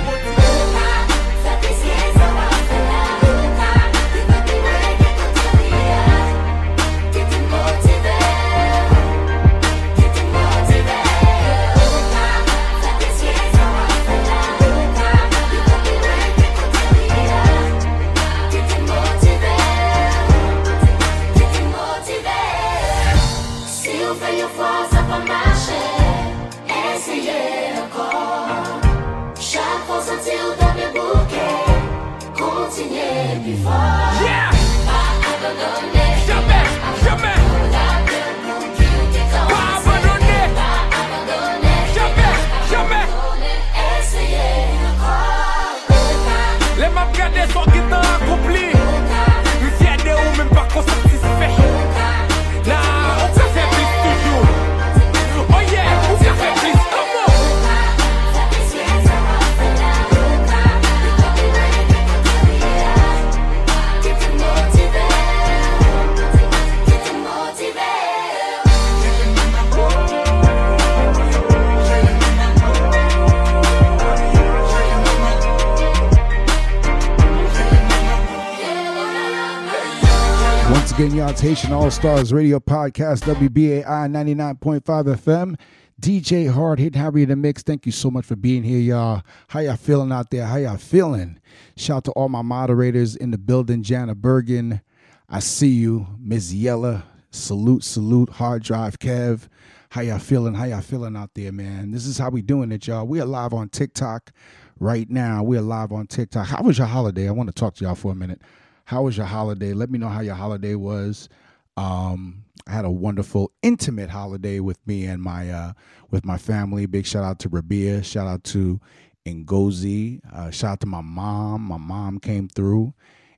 [81.53, 85.55] Haitian All Stars Radio Podcast, WBAI 99.5 FM.
[86.01, 87.61] DJ Hard Hit Harry in the mix.
[87.61, 89.21] Thank you so much for being here, y'all.
[89.49, 90.47] How y'all feeling out there?
[90.47, 91.39] How y'all feeling?
[91.77, 94.81] Shout out to all my moderators in the building, Jana Bergen.
[95.29, 97.03] I see you, Miss Yella.
[97.29, 99.47] Salute, salute, hard drive Kev.
[99.91, 100.55] How y'all feeling?
[100.55, 101.91] How y'all feeling out there, man?
[101.91, 103.05] This is how we doing it, y'all.
[103.05, 104.31] We are live on TikTok
[104.79, 105.43] right now.
[105.43, 106.47] We are live on TikTok.
[106.47, 107.27] How was your holiday?
[107.27, 108.41] I want to talk to y'all for a minute.
[108.85, 109.73] How was your holiday?
[109.73, 111.29] Let me know how your holiday was.
[111.77, 115.73] Um, I had a wonderful, intimate holiday with me and my uh,
[116.11, 116.85] with my family.
[116.85, 118.03] Big shout out to Rabia.
[118.03, 118.79] Shout out to
[119.25, 120.21] Ngozi.
[120.31, 121.61] Uh, shout out to my mom.
[121.61, 122.93] My mom came through,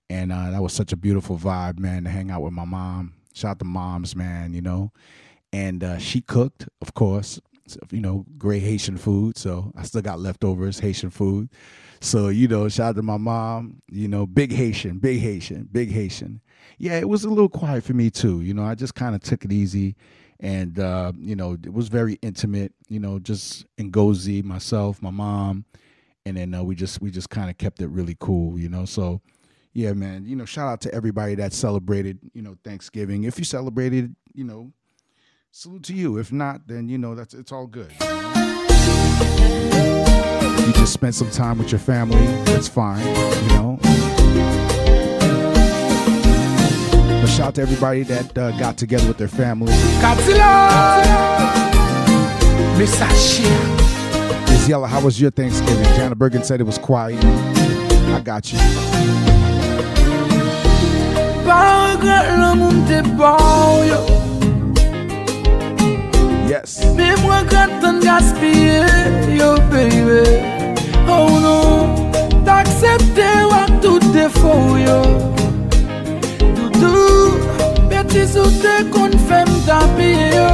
[0.10, 3.14] and uh, that was such a beautiful vibe, man, to hang out with my mom.
[3.34, 4.54] Shout out to moms, man.
[4.54, 4.92] You know,
[5.52, 7.40] and uh, she cooked, of course.
[7.90, 9.38] You know, great Haitian food.
[9.38, 11.50] So I still got leftovers, Haitian food.
[12.00, 13.82] So you know, shout out to my mom.
[13.90, 16.42] You know, big Haitian, big Haitian, big Haitian.
[16.78, 18.42] Yeah, it was a little quiet for me too.
[18.42, 19.96] You know, I just kind of took it easy,
[20.40, 22.74] and uh, you know, it was very intimate.
[22.90, 25.66] You know, just Ngozi, myself, my mom,
[26.26, 28.60] and then uh, we just we just kind of kept it really cool.
[28.60, 29.22] You know, so
[29.74, 30.26] yeah, man.
[30.26, 32.20] You know, shout out to everybody that celebrated.
[32.34, 33.24] You know, Thanksgiving.
[33.24, 34.72] If you celebrated, you know,
[35.52, 36.18] salute to you.
[36.18, 37.92] If not, then you know that's it's all good.
[40.66, 42.26] You just spent some time with your family.
[42.46, 43.06] That's fine.
[43.06, 44.75] You know.
[47.26, 49.72] But shout out to everybody that uh, got together with their family.
[52.78, 53.42] Message.
[54.48, 55.86] Miss Yella, how was your Thanksgiving?
[55.96, 57.18] Jana Bergen said it was quiet.
[57.26, 58.60] I got you.
[66.48, 66.86] Yes.
[66.96, 68.86] Mais moi quand t'en gaspillé,
[69.36, 70.30] yo baby
[71.08, 72.12] Oh non,
[72.46, 75.35] t'accepté ou tout défaut yo
[76.80, 80.50] tou Beti sou te kon fem tapye yo.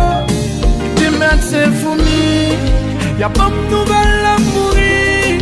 [0.98, 2.58] Ti met se founi.
[3.22, 5.38] Ya pam nouvel la mouri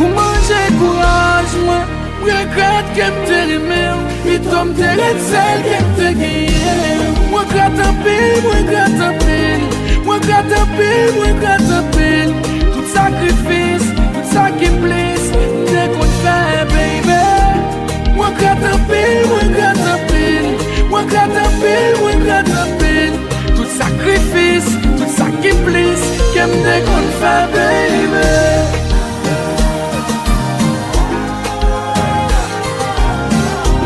[0.00, 1.98] Ou manje kouraj mwen.
[2.30, 3.84] Rekrat kem te rime
[4.24, 6.84] Pitom te ret sel kem te gye
[7.30, 9.66] Mwen krat apil, mwen krat apil.
[10.04, 12.36] Mwen krat apil, mwen krat apil.
[12.74, 16.40] Tout sakrifis, tout sakiplis Mwen te kon fè,
[16.74, 17.29] baby.
[18.40, 20.48] Baby Moi gratte pile, moi gratte pile
[20.88, 23.16] Moi gratte pile, moi gratte pile
[23.56, 28.80] Tout sacrifice, tout ça qui blesse Qu'aime dès qu'on fait baby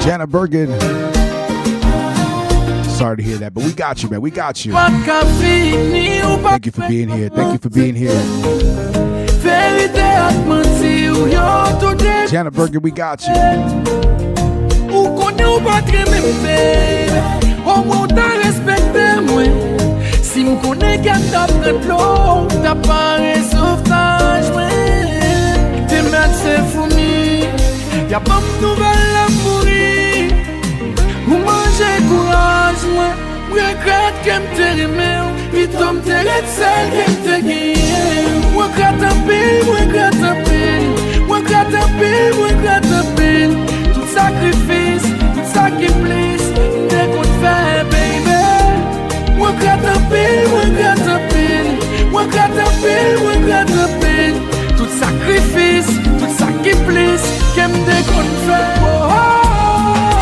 [0.04, 0.68] Jana Bergen.
[2.98, 4.20] Sorry to hear that, but we got you, man.
[4.20, 4.72] We got you.
[4.74, 5.06] Thank
[6.66, 7.30] you for being here.
[7.30, 8.12] Thank you for being here.
[12.28, 14.23] Jana Bergen, we got you.
[14.94, 16.58] Ou konen ou patre men pe
[17.64, 19.56] Ou moun ta respekte mwen.
[20.22, 25.84] Si m konen ken ta pren lo Ta pare sauvetaj mwen.
[25.90, 27.42] Te men se founi
[28.12, 30.30] Ya pa m nouvel la mouri
[31.26, 33.22] Ou manje kouraj mwen
[33.54, 35.12] Regrette kem te rime
[35.54, 38.06] Mi tom te ret sel kem te giye
[38.54, 40.88] Mwen grate pil, mwen grate pil
[41.26, 42.83] Mwen grate pil, mwen pil
[44.14, 45.02] sakrifis,
[45.34, 47.56] tout sa ki plis Mwen kon fè,
[47.92, 48.38] baby
[49.38, 51.70] Mwen krat apil, mwen krat apil
[52.12, 54.40] Mwen krat apil, mwen krat apil
[54.78, 58.64] Tout sakrifis, tout sa ki plis Kèm de kon fè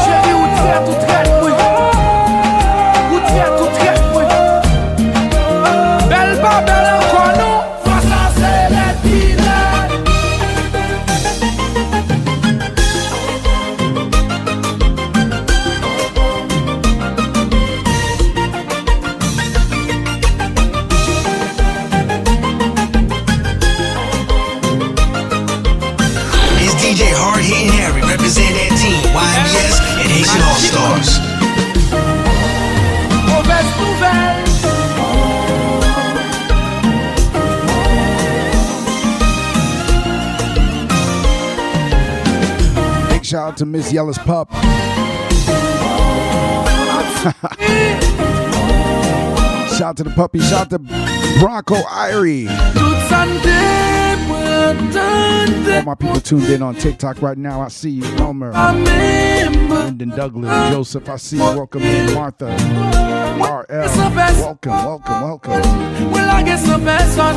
[0.03, 1.12] Chéri ou tret ou tret
[43.33, 44.53] shout out to Miss Yella's pup.
[49.71, 50.39] shout out to the puppy.
[50.41, 50.79] Shout out to
[51.41, 52.49] Bronco Irie.
[54.63, 55.03] Toute santé
[55.65, 57.61] pour All my people tuned in on TikTok right now.
[57.61, 61.09] I see you, Elmer, Lyndon Douglas, Joseph.
[61.09, 61.43] I see you.
[61.43, 63.69] Welcome in, Martha, RL.
[63.69, 65.53] Welcome, welcome, welcome.
[66.13, 67.35] Well, I guess the best son.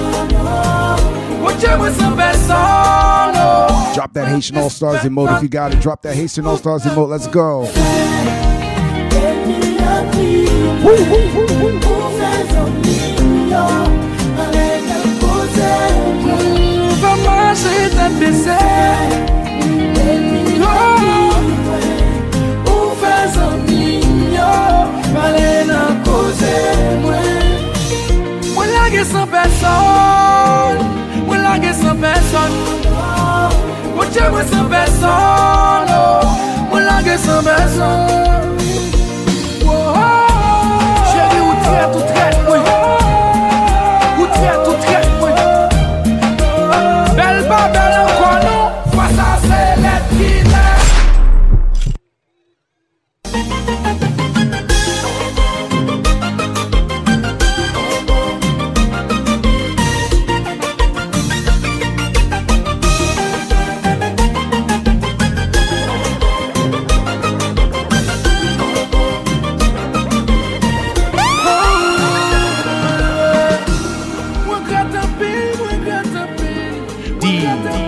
[1.41, 3.34] What you was the best son?
[3.36, 3.91] Oh.
[3.95, 5.80] Drop that Haitian All Stars emote if you got it.
[5.80, 7.09] Drop that Haitian All Stars emote.
[7.09, 7.65] Let's go.
[10.84, 12.85] Vraiment,
[29.06, 30.78] San person
[31.26, 32.52] Mwen lage san person.
[33.96, 38.08] Mwen che mwen san person oh, Mwen lage san person.
[41.12, 43.05] Che vi ou tret ou tret mwen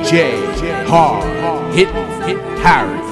[0.07, 1.89] DJ Hard Hit
[2.25, 3.06] Hit Harry.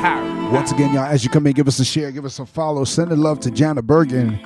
[0.55, 2.85] Once again, y'all, as you come in, give us a share, give us a follow,
[2.85, 4.39] send a love to Jana Bergen.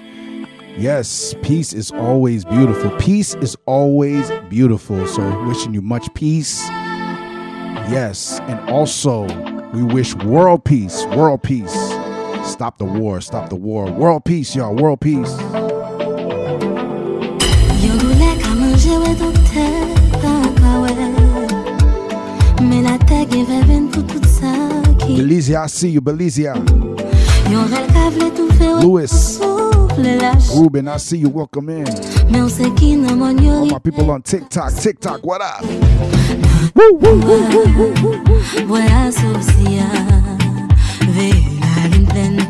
[0.75, 2.89] Yes, peace is always beautiful.
[2.97, 5.05] Peace is always beautiful.
[5.05, 6.67] So, wishing you much peace.
[7.91, 9.25] Yes, and also
[9.71, 11.75] we wish world peace, world peace.
[12.43, 13.85] Stop the war, stop the war.
[13.91, 15.37] World peace, y'all, world peace.
[25.15, 26.53] Belizia, I see you, Belizia.
[27.51, 28.79] Yon rêve qu'a voulu tout faire.
[28.81, 29.39] Louis.
[30.53, 31.29] Ruben, I see you.
[31.29, 31.83] Welcome in.
[32.29, 35.65] Mais on sait qui n'a mon All my people on TikTok, TikTok, what up?
[38.69, 39.81] Ouais, associé.
[41.09, 42.49] Veille la lune pleine.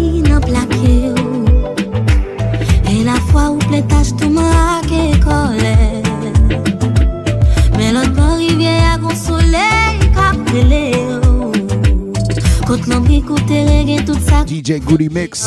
[13.99, 15.43] tout sa DJ Goody Mix.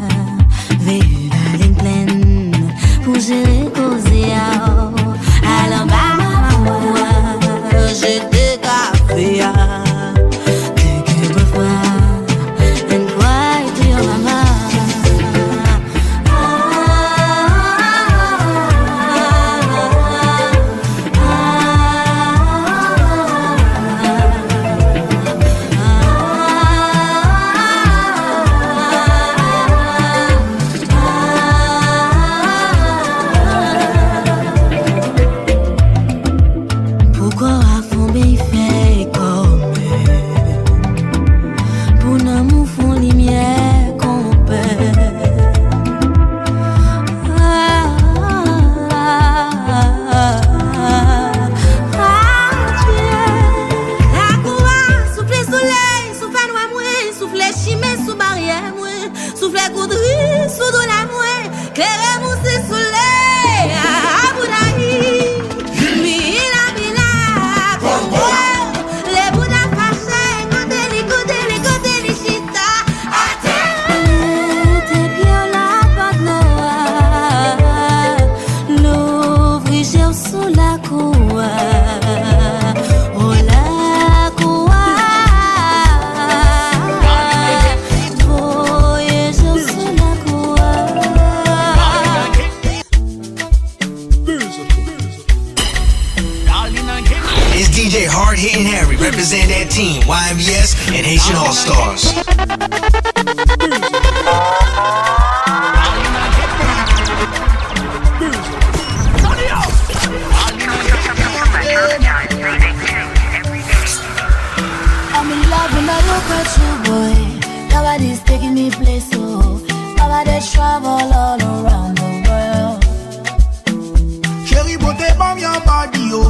[126.13, 126.23] yo.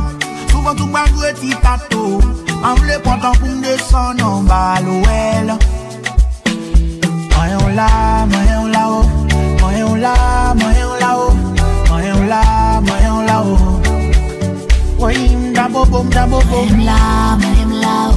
[0.53, 2.21] Souvan tou kwa jwe ti tato
[2.63, 5.49] An vle kontan pou m desan nan balo el
[7.33, 7.89] Mwen yon la,
[8.31, 9.01] mwen yon la o
[9.63, 10.13] Mwen yon la,
[10.61, 11.27] mwen yon la o
[11.89, 12.43] Mwen yon la,
[12.87, 13.57] mwen yon la o
[15.01, 17.01] Mwen yon da bobo, mda bobo Mwen yon la,
[17.41, 18.15] mwen yon la o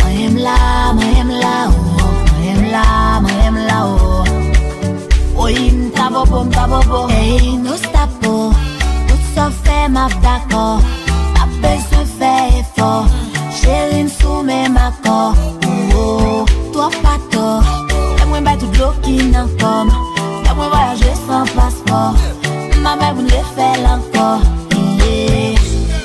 [0.00, 0.58] Mwen yon la,
[0.98, 1.86] mwen yon la o
[2.32, 2.84] Mwen yon la,
[3.22, 4.24] mwen yon la o
[5.44, 8.52] Oye, mta bobo, mta bobo E hey, nou stapo oh.
[9.06, 11.03] Tout so fe maf dako
[12.24, 13.06] fait fort.
[13.58, 15.34] Chérie, sous même accord
[15.96, 17.62] Oh, toi pas tort.
[18.20, 19.90] Et moi, bah, tout l'eau qui n'en comme
[20.48, 22.14] Et moi, voyager sans passeport
[22.82, 24.42] Ma mère voulait faire encore.
[24.98, 25.58] Yeah,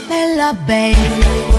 [0.09, 1.58] bella baby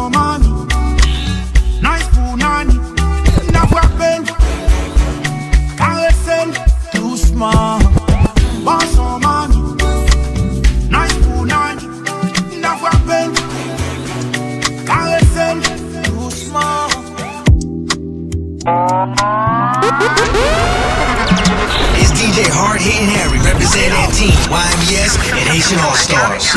[25.61, 26.49] Haitian All Stars.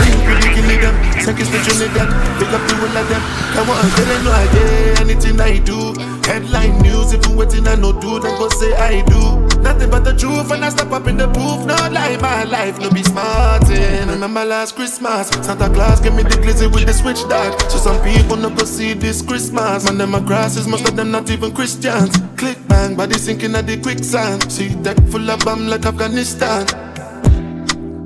[1.25, 2.09] Take us to Trinidad,
[2.41, 3.21] pick up the will of them.
[3.53, 5.93] Come on, tell them no idea anything I do.
[6.25, 9.61] Headline news, if you waiting I no do, then go say I do.
[9.61, 11.67] Nothing but the truth, and I step up in the booth.
[11.67, 13.77] No lie, my life, no be smarting.
[13.77, 14.05] Eh.
[14.05, 17.61] I remember last Christmas, Santa Claus gave me the glizzy with the switch dog.
[17.71, 19.85] So some people no go see this Christmas.
[19.85, 22.17] Man, them my grasses, most of them not even Christians.
[22.37, 24.51] Click bang, body sinking at the quicksand.
[24.51, 26.84] See deck full of bomb like Afghanistan.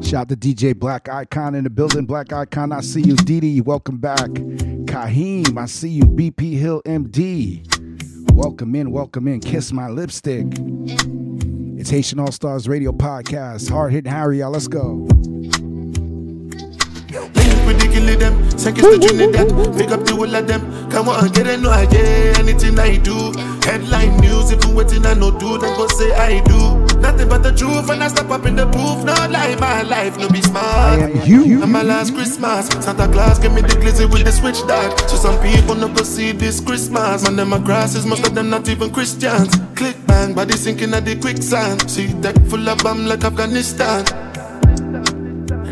[0.08, 2.06] Shout out to DJ Black Icon in the building.
[2.06, 3.14] Black Icon, I see you.
[3.14, 4.30] DD, welcome back.
[4.86, 6.04] Kahim, I see you.
[6.04, 8.32] BP Hill MD.
[8.32, 9.40] Welcome in, welcome in.
[9.40, 10.46] Kiss my lipstick.
[11.76, 13.68] It's Haitian All Stars Radio Podcast.
[13.68, 14.50] Hard hit Harry, y'all.
[14.50, 15.06] Let's go.
[18.08, 20.90] Link with the kill them, us to Trinidad, pick up the whole of them.
[20.90, 23.32] Come on, get it, no idea, anything I do.
[23.62, 27.00] Headline news, if you waiting, I no do, then go say I do.
[27.00, 29.04] Nothing but the truth, and I step up in the booth.
[29.04, 30.64] No lie, my life, no be smart.
[30.64, 31.62] I am you.
[31.62, 34.56] And my last Christmas, Santa Claus gave me the glizzy with the switch.
[35.08, 37.24] So some people no go see this Christmas.
[37.24, 39.54] Man, them my grasses, most of them not even Christians.
[39.74, 41.90] Click bang, body sinking at the quicksand.
[41.90, 44.04] See deck full of bomb like Afghanistan.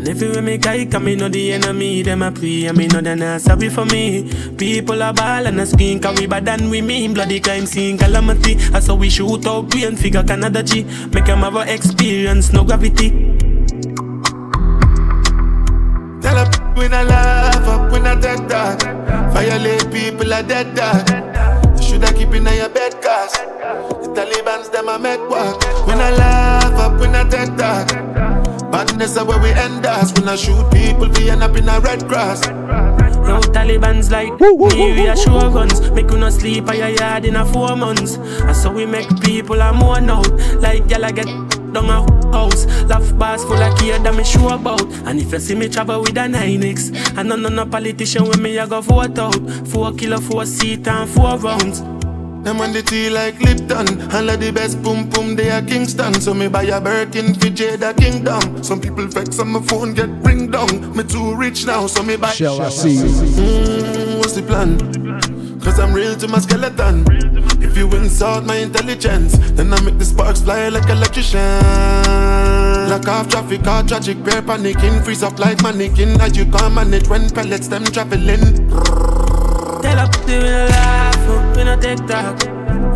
[0.09, 3.01] If you make I come, me know the enemy, them a pray, and me know
[3.01, 4.31] they not sorry for me.
[4.55, 7.13] People are ball and a skin, cause we bad than we mean.
[7.13, 8.55] Bloody crime scene, calamity.
[8.73, 10.85] I saw we shoot out brain figure Canada G.
[11.11, 13.09] Make them have a experience, no gravity.
[16.21, 16.45] Tell a
[16.75, 18.81] when I laugh up, when I dead dog.
[19.33, 20.67] Violate people are dead.
[21.75, 25.61] You shoulda keep in your bed, cause the Taliban's them a make walk.
[25.85, 28.07] When I laugh up, when I dead dog.
[28.71, 29.76] Badness is where we end
[30.17, 30.19] us.
[30.19, 32.45] When I shoot people, we end up in a red grass.
[33.27, 35.91] Yo, Taliban's like me reassure guns.
[35.91, 38.15] Make you not sleep at your yard in a four months.
[38.15, 40.29] And so we make people a mourn out.
[40.61, 41.25] Like y'all get
[41.73, 42.65] down a house.
[42.83, 44.83] Laugh bars full of kid that me sure about.
[45.05, 48.39] And if you see me travel with a 9X, know none of no politician with
[48.39, 49.35] me, I go vote out.
[49.67, 51.96] Four kilo, four seat and four rounds.
[52.43, 54.01] Them on the tea like Lipton.
[54.13, 56.13] All of the best boom boom they are Kingston.
[56.21, 58.63] So me buy a Birkin for Jada Kingdom.
[58.63, 60.95] Some people vex on my phone get ring down.
[60.95, 62.95] Me too rich now so me buy Shall I see?
[62.97, 64.77] Mm, what's the plan?
[65.61, 67.05] Cause I'm real to my skeleton.
[67.61, 71.39] If you insult my intelligence Then I make the sparks fly like electrician.
[72.89, 76.19] Lock off traffic, all tragic, bear panicking Freeze up like mannequin.
[76.21, 79.16] As you can't manage when pellets them traveling
[79.97, 82.37] Tell up the we no laugh, oh, we no take talk.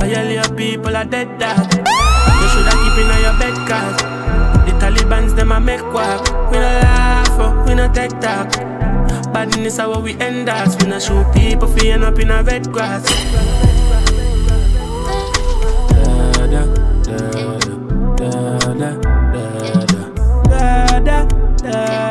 [0.04, 1.74] All your people are dead dog.
[1.74, 3.97] You shoulda keep in your bed cause
[4.67, 6.21] the Taliban's them a make quack.
[6.51, 8.51] We no laugh, oh, we no take talk.
[9.34, 10.75] Badness how we end us.
[10.80, 13.04] We no shoot people fi end up in a red grass.
[15.89, 16.66] Da da
[17.01, 17.58] da da
[18.16, 18.92] da da
[20.46, 21.25] da da
[21.63, 22.11] da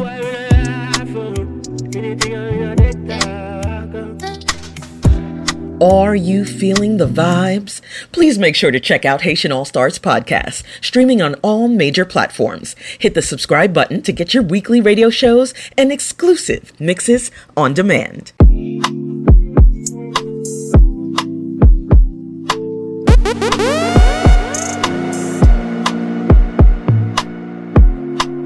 [5.81, 7.81] Are you feeling the vibes?
[8.11, 12.75] Please make sure to check out Haitian All Stars podcast, streaming on all major platforms.
[12.99, 18.31] Hit the subscribe button to get your weekly radio shows and exclusive mixes on demand.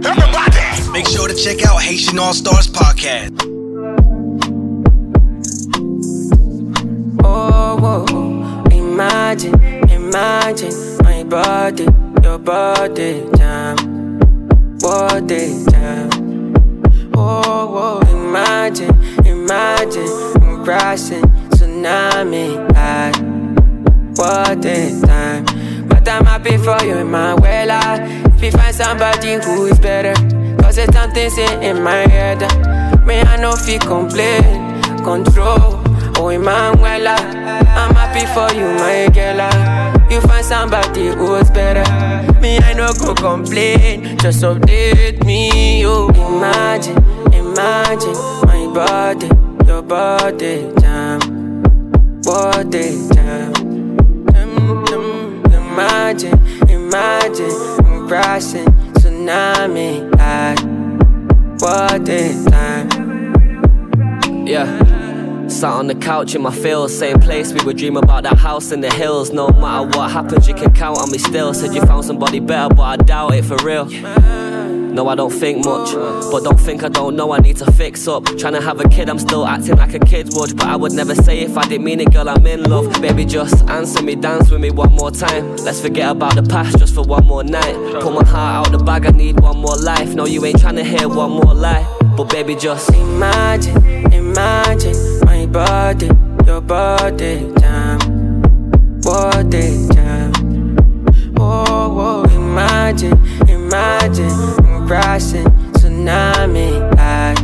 [0.05, 3.54] Everybody, Make sure to check out Haitian All Stars podcast.
[7.27, 9.55] Oh, whoa, imagine,
[9.89, 10.71] imagine
[11.03, 11.87] my body,
[12.21, 13.75] your body, jam,
[14.79, 16.53] body, jam.
[17.15, 18.93] Oh, whoa, imagine,
[19.25, 20.07] imagine
[20.43, 23.17] I'm crashing tsunami at
[24.17, 25.45] what is time.
[25.89, 27.97] But I'm happy for you, Manuela.
[28.35, 30.13] If you find somebody who is better,
[30.61, 31.31] cause it's something
[31.63, 32.41] in my head.
[33.03, 34.43] Me, I know if you complain,
[35.03, 35.84] control.
[36.17, 39.41] Oh, Emanuela, I'm happy for you, my girl.
[40.09, 41.83] You find somebody who's better.
[42.39, 44.17] Me, I no go complain.
[44.19, 46.07] Just update me, oh.
[46.09, 46.97] Imagine,
[47.33, 48.15] imagine
[48.45, 49.27] my body,
[49.67, 51.19] your body, jam,
[52.23, 53.53] body, jam.
[54.33, 56.39] Mm, mm, Imagine,
[56.69, 57.51] imagine
[57.85, 58.65] I'm crashing
[58.95, 60.55] tsunami at
[61.59, 62.87] body time.
[64.47, 64.94] Yeah.
[65.47, 68.71] Sat on the couch in my fields, same place we would dream about that house
[68.71, 69.31] in the hills.
[69.31, 71.53] No matter what happens, you can count on me still.
[71.53, 73.85] Said you found somebody better, but I doubt it for real.
[74.95, 75.93] No, I don't think much,
[76.31, 77.31] but don't think I don't know.
[77.31, 78.25] I need to fix up.
[78.37, 80.55] Trying to have a kid, I'm still acting like a kid would.
[80.57, 83.01] But I would never say if I didn't mean it, girl, I'm in love.
[83.01, 85.57] Baby, just answer me, dance with me one more time.
[85.57, 87.75] Let's forget about the past just for one more night.
[88.01, 90.15] Pull my heart out the bag, I need one more life.
[90.15, 91.85] No, you ain't trying to hear one more lie.
[92.15, 95.14] But baby, just imagine, imagine
[95.55, 96.09] body,
[96.45, 98.41] your body, jam,
[98.99, 100.75] body, jam.
[101.39, 103.13] Oh, whoa, imagine,
[103.47, 107.35] imagine I'm crashing tsunami at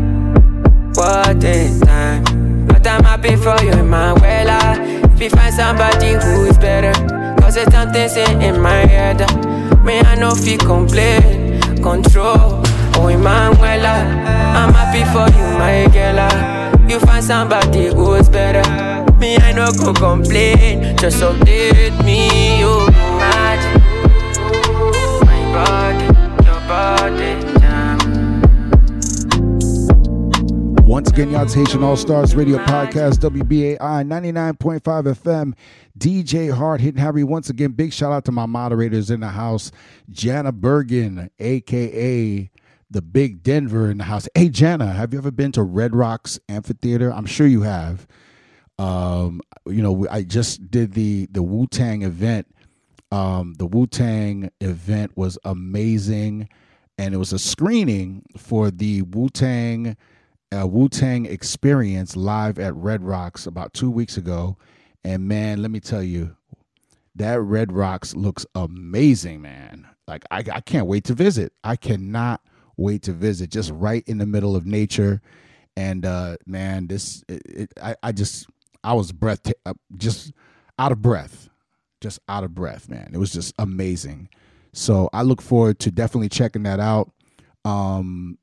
[0.94, 2.68] body time.
[2.68, 4.76] But I'm happy for you, Manuela.
[5.14, 6.92] If you find somebody who is better,
[7.40, 9.20] cause it's something sitting in my head.
[9.86, 12.62] Me, I know if you complain, control.
[12.96, 14.04] Oh, Emanuela,
[14.60, 16.61] I'm happy for you, my girl.
[16.92, 18.70] You find somebody who's better.
[19.16, 20.98] Me, I no go complain.
[20.98, 22.28] Just update me,
[27.62, 28.42] jam.
[30.86, 35.54] Once again, y'all, Haitian All Stars Radio Podcast, WBAI 99.5 FM.
[35.98, 37.24] DJ Hard Hitting Harry.
[37.24, 39.72] Once again, big shout out to my moderators in the house,
[40.10, 42.52] Jana Bergen, aka
[42.92, 44.28] the Big Denver in the house.
[44.36, 47.12] Hey, Jana, have you ever been to Red Rocks Amphitheater?
[47.12, 48.06] I'm sure you have.
[48.78, 52.48] Um, you know, I just did the the Wu Tang event.
[53.12, 56.50] Um, the Wu Tang event was amazing,
[56.98, 59.96] and it was a screening for the Wu Tang
[60.54, 64.58] uh, Wu Tang Experience live at Red Rocks about two weeks ago.
[65.04, 66.36] And man, let me tell you,
[67.16, 69.88] that Red Rocks looks amazing, man.
[70.08, 71.54] Like I, I can't wait to visit.
[71.64, 72.42] I cannot
[72.78, 73.52] wait to visit.
[73.52, 75.22] Just right in the middle of nature,
[75.76, 78.48] and uh, man, this it, it, I, I just
[78.84, 80.34] I was breath uh, just
[80.80, 81.50] out of breath,
[82.02, 83.12] just out of breath, man.
[83.14, 84.30] It was just amazing.
[84.74, 87.12] So I look forward to definitely checking that out.
[87.66, 88.38] Um,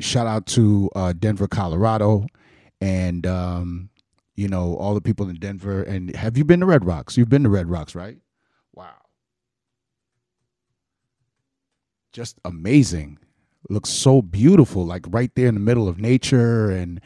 [0.00, 2.26] shout out to uh, Denver, Colorado,
[2.80, 3.90] and um,
[4.36, 5.82] you know all the people in Denver.
[5.82, 7.16] And have you been to Red Rocks?
[7.16, 8.18] You've been to Red Rocks, right?
[8.74, 8.94] Wow,
[12.12, 13.18] just amazing.
[13.70, 16.70] Looks so beautiful, like right there in the middle of nature.
[16.70, 17.00] And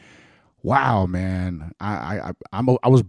[0.62, 3.04] wow, man, I I I'm I was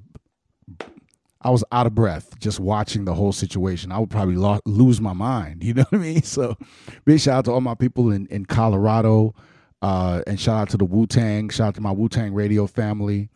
[1.41, 3.91] I was out of breath just watching the whole situation.
[3.91, 5.63] I would probably lo- lose my mind.
[5.63, 6.23] You know what I mean?
[6.23, 6.57] So,
[7.05, 9.33] big shout out to all my people in in Colorado.
[9.81, 11.49] Uh, and shout out to the Wu Tang.
[11.49, 13.29] Shout out to my Wu Tang Radio family.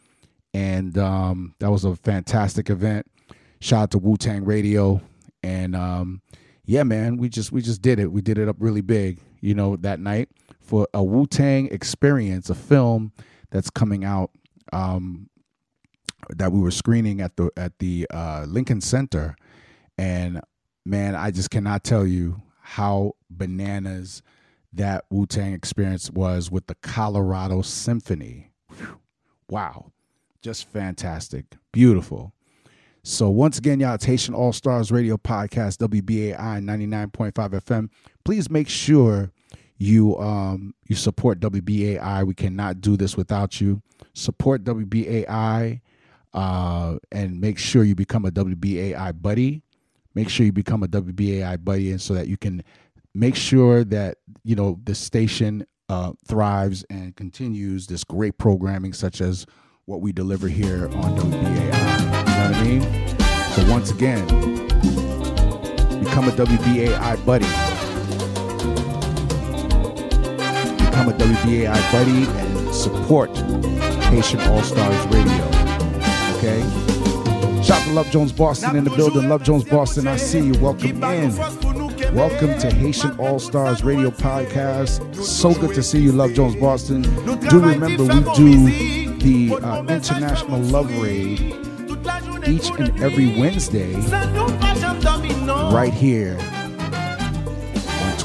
[0.54, 3.06] And um, that was a fantastic event.
[3.62, 5.02] Shout out to Wu Tang Radio.
[5.44, 6.22] And um,
[6.66, 8.12] yeah, man, we just we just did it.
[8.12, 10.30] We did it up really big, you know, that night
[10.62, 13.12] for a Wu Tang experience, a film
[13.52, 14.32] that's coming out
[14.72, 15.30] um,
[16.30, 19.36] that we were screening at the at the uh, Lincoln Center.
[19.98, 20.42] And
[20.86, 24.22] man, I just cannot tell you how bananas
[24.74, 28.52] that Wu Tang experience was with the Colorado Symphony.
[29.50, 29.92] Wow.
[30.42, 31.58] Just fantastic.
[31.72, 32.34] Beautiful.
[33.04, 37.90] So once again, y'all, it's Haitian All Stars Radio Podcast, WBAI 99.5 FM.
[38.24, 39.32] Please make sure
[39.78, 42.26] you um you support WBAI.
[42.26, 43.82] We cannot do this without you.
[44.14, 45.82] Support WBAI
[46.34, 49.64] uh, and make sure you become a WBAI buddy.
[50.16, 52.64] Make sure you become a WBAI buddy, and so that you can
[53.14, 59.22] make sure that you know the station uh, thrives and continues this great programming, such
[59.22, 59.46] as
[59.86, 61.64] what we deliver here on WBAI.
[61.64, 63.10] You know what I mean?
[63.54, 64.26] So once again,
[66.04, 67.69] become a WBAI buddy.
[71.00, 73.30] Become a WBAI buddy and support
[74.10, 75.46] Haitian All Stars Radio.
[76.36, 76.62] Okay?
[77.64, 79.30] Shout to Love Jones Boston in the building.
[79.30, 80.60] Love Jones Boston, I see you.
[80.60, 81.38] Welcome in.
[82.14, 85.16] Welcome to Haitian All Stars Radio Podcast.
[85.16, 87.04] So good to see you, Love Jones Boston.
[87.04, 91.40] Do remember we do the uh, International Love Raid
[92.46, 93.96] each and every Wednesday
[95.72, 96.38] right here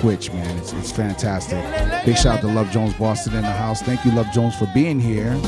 [0.04, 0.58] Twitch, man.
[0.58, 1.64] It's, it's fantastic.
[2.04, 3.80] Big shout out to Love Jones Boston in the house.
[3.80, 5.28] Thank you, Love Jones, for being here.
[5.28, 5.42] And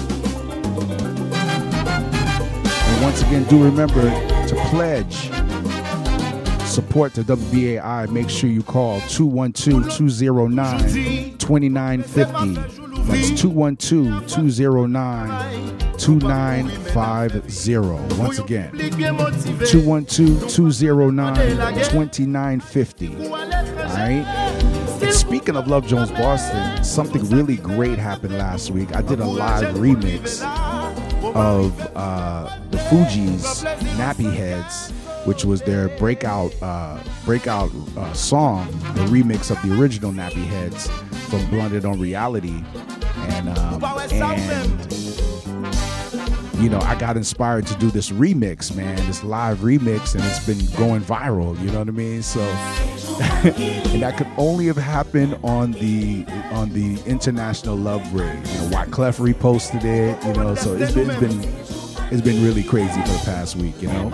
[3.03, 5.29] once again, do remember to pledge
[6.65, 12.55] support to WBAI, make sure you call 212 209 2950.
[13.03, 18.19] That's 212 209 2950.
[18.19, 18.73] Once again,
[19.67, 23.76] 212 209 2950.
[23.97, 24.25] Right?
[25.03, 28.95] And speaking of Love Jones Boston, something really great happened last week.
[28.95, 30.43] I did a live remix
[31.35, 33.65] of uh, the Fugees'
[33.97, 34.93] Nappy Heads
[35.27, 40.89] which was their breakout uh, breakout uh, song, the remix of the original Nappy Heads
[41.29, 42.63] from Blunted on Reality,
[43.19, 43.83] and um,
[44.13, 44.93] and
[46.63, 50.47] you know I got inspired to do this remix, man, this live remix, and it's
[50.47, 51.61] been going viral.
[51.61, 52.23] You know what I mean?
[52.23, 52.41] So.
[53.45, 58.29] and that could only have happened on the on the International Love Raid.
[58.29, 60.23] You know, Wyclef reposted it.
[60.27, 61.67] You know, so it's been, it's been
[62.13, 64.11] it's been really crazy for the past week, you know.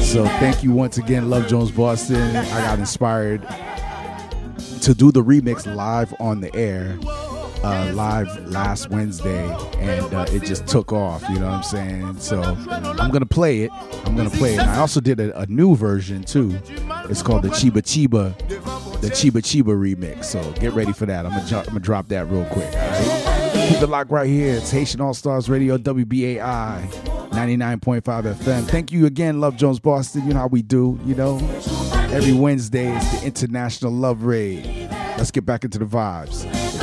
[0.00, 2.36] So thank you once again, Love Jones Boston.
[2.36, 3.42] I got inspired
[4.82, 6.96] to do the remix live on the air,
[7.62, 9.44] uh, live last Wednesday,
[9.78, 11.22] and uh, it just took off.
[11.28, 12.18] You know what I'm saying?
[12.18, 13.70] So I'm gonna play it.
[14.04, 14.60] I'm gonna play it.
[14.60, 16.58] And I also did a, a new version too.
[17.08, 18.36] It's called the Chiba Chiba,
[19.00, 20.24] the Chiba Chiba remix.
[20.24, 21.26] So get ready for that.
[21.26, 22.72] I'm gonna, I'm gonna drop that real quick.
[22.72, 23.46] Right?
[23.68, 24.54] Keep it locked right here.
[24.56, 26.88] It's Haitian All Stars Radio, WBAI,
[27.30, 28.64] 99.5 FM.
[28.66, 30.26] Thank you again, Love Jones Boston.
[30.26, 31.38] You know how we do, you know?
[32.12, 34.88] Every Wednesday is the International Love Raid.
[35.18, 36.44] Let's get back into the vibes.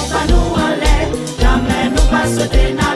[0.00, 0.94] nou pa nou ale,
[1.40, 2.89] jamen nou pa sote nan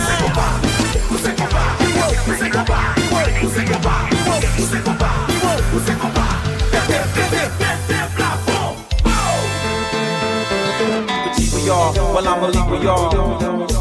[11.31, 13.76] Achieve with y'all, well with y'all.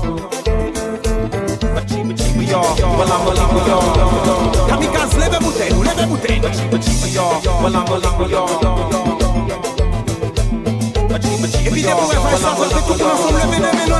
[2.46, 4.68] Achieve, achieve with y'all, well I'ma leave with y'all.
[4.68, 6.46] Kamikaze, levez bouteille, nous levez bouteille.
[6.46, 8.46] Achieve, achieve with y'all, well I'ma leave with y'all.
[11.16, 13.02] Achieve, achieve with Évitez y'all, pour faire well ça, I'ma ça fait leave tout with
[13.02, 13.72] pour ensemble lever y'all.
[13.72, 13.96] des mélons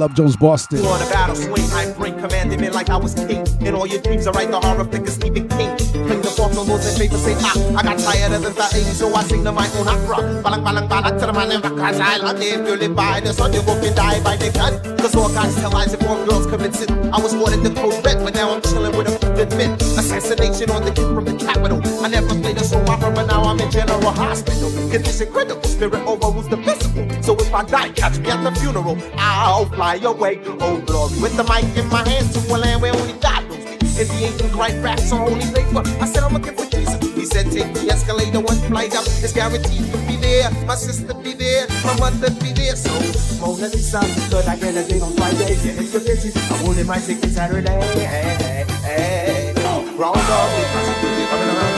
[0.00, 0.78] Love Jones Boston.
[0.86, 3.44] On a battle swing, I bring commanding me like I was king.
[3.60, 5.76] In all your dreams, I write the horror figure Stephen King.
[5.76, 7.76] Cling the form, no laws and favor say ah.
[7.76, 10.40] I got tired of the thing, so I sing to my own opera.
[10.40, 13.34] Balang balang balang to the man in Cause I love if you live by the
[13.34, 14.80] sun, you go and die by the gun.
[14.96, 16.88] Cause all guys tell lies if more girls commit sin.
[17.12, 19.72] I was wanted the code red, but now I'm chilling with a good men.
[20.00, 21.76] Assassination on the kid from the capital.
[22.02, 24.70] I never played a soul opera, but now I'm in general hospital.
[24.88, 27.04] Condition critical, spirit overrules the physical.
[27.30, 28.98] So if I die, catch me at the funeral.
[29.14, 31.14] I'll fly away, oh glory.
[31.22, 33.78] With the mic in my hands to a land where only God knows me.
[34.02, 36.98] If the ancient right raps are only paper, I said I'm looking for Jesus.
[37.14, 39.06] He said take the escalator one flight up.
[39.22, 40.50] It's guaranteed to be there.
[40.66, 42.74] My sister be there, my mother be there.
[42.74, 42.90] So
[43.38, 45.54] Mona Lisa, could I get a date on Friday?
[45.54, 47.78] Yeah, it's you're busy, I wanted my ticket Saturday.
[47.94, 49.54] Hey, hey, hey.
[49.94, 51.69] Round up, I don't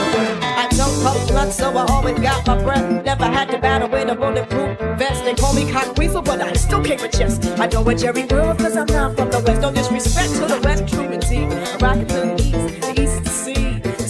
[1.03, 3.03] puff blood, so I always got my breath.
[3.03, 5.23] Never had to battle with a bulletproof vest.
[5.25, 7.45] They call me cock weasel, but I still kick a chest.
[7.59, 9.61] I know a Jerry World, cause I'm not from the west.
[9.61, 11.51] No disrespect to the west, true indeed.
[11.51, 13.63] I'm rocking to the east, the east to see.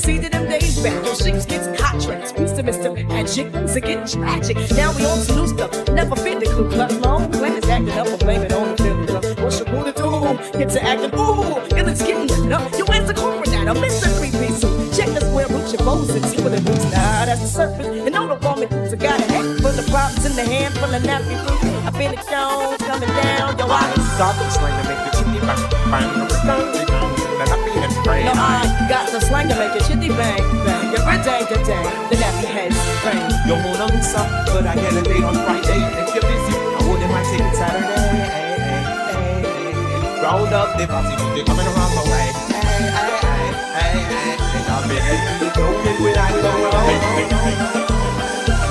[0.04, 2.32] See to them days back, your shapes gets contracts.
[2.32, 2.90] Peace to Mr.
[3.08, 4.58] Magic, things are getting tragic.
[4.72, 7.32] Now we on to new stuff, never fit the Ku Klux Long.
[7.42, 9.40] When it's acting up, I blame it on the Club.
[9.40, 10.60] What's your Buddha do?
[10.60, 12.72] Get to acting, ooh, and it's getting up.
[12.78, 14.13] You answer corporate now, I'm Mr.
[17.34, 18.06] that's the surface.
[18.06, 20.94] And all the woman I got a head full of problems in the hand full
[20.94, 21.66] of nappy fruit.
[21.82, 23.90] I feel it down, coming down, yo, I
[24.22, 25.58] Got the slang to make the chitty bang
[25.90, 26.10] bang.
[27.42, 27.58] I
[27.90, 28.26] it brain.
[28.26, 30.94] No, I got the slang to make it shitty bang, bang.
[31.06, 32.10] Right, dang, dang, dang.
[32.10, 33.26] The nappy heads bang.
[33.50, 34.22] Yo, Mona Lisa,
[34.54, 35.82] but I get a date on Friday.
[36.06, 38.14] If you're busy, I wouldn't mind taking Saturday.
[40.22, 42.23] Round up the party, you're coming around my way.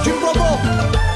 [0.04, 1.11] Jimbo Bob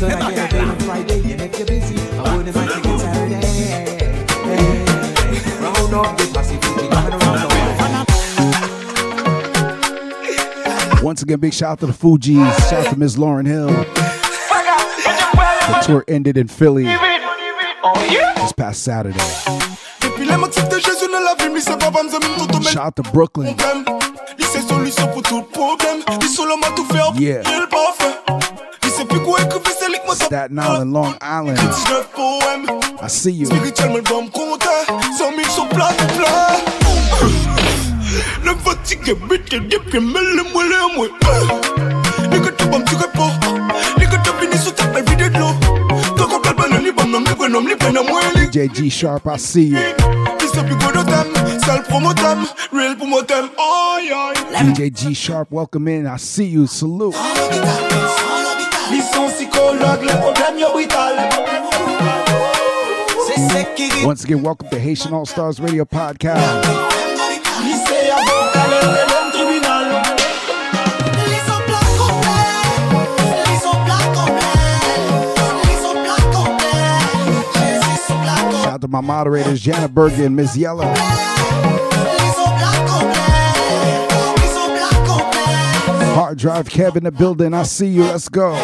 [0.00, 0.18] hey, hey, hey.
[0.18, 0.84] And I've been at the open when I go.
[0.86, 3.46] Friday, and if you're busy, I wouldn't mind taking Saturday.
[4.48, 4.74] Hey,
[5.60, 7.40] round up the massive Fuji, coming around
[10.98, 12.70] the Once again, big shout out to the Fugees.
[12.70, 13.16] Shout out to Ms.
[13.16, 13.68] Lauryn Hill.
[15.70, 19.18] The tour ended in Philly this past Saturday.
[20.00, 22.56] Depuis les motifs de Jésus ne la vie, mais c'est pas comme ça, même tout
[22.56, 23.54] au Shout out to Brooklyn.
[23.54, 23.84] problème.
[30.14, 31.58] Staten Island, Long Island.
[33.02, 33.46] I see you.
[33.46, 34.66] Spirituellement, le bon me compter.
[35.16, 36.56] 100 000 sur plat de plat.
[38.44, 40.20] Le fatigué, bête, depuis, mais
[40.52, 41.06] moi, le moi.
[42.30, 43.30] Les gars, tu vas me tirer pas.
[43.98, 45.54] Les gars, tu finis sous ta belle vidéo de l'eau.
[46.16, 48.46] Tant qu'on parle pas, non, ni bon, non, ni bon, non, ni bon, moi, les
[48.46, 49.78] DJ G Sharp, I see you.
[50.40, 51.60] Ils sont plus gros de thème.
[51.64, 52.44] Seul promo thème.
[52.72, 53.48] Real pour mon thème.
[53.56, 54.74] Aïe, aïe.
[54.74, 56.06] DJ G Sharp, welcome in.
[56.06, 56.66] I see you.
[56.66, 57.14] Salute.
[64.04, 66.66] Once again, welcome to Haitian All Stars Radio Podcast.
[67.62, 70.02] Lycée, avocat, les élèves, tribunal.
[78.62, 80.56] Shout out to my moderators, Janet Berger and Ms.
[80.56, 81.49] Yella.
[86.30, 87.52] Hard Drive Kev in the building.
[87.52, 88.04] I see you.
[88.04, 88.52] Let's go.
[88.52, 88.60] I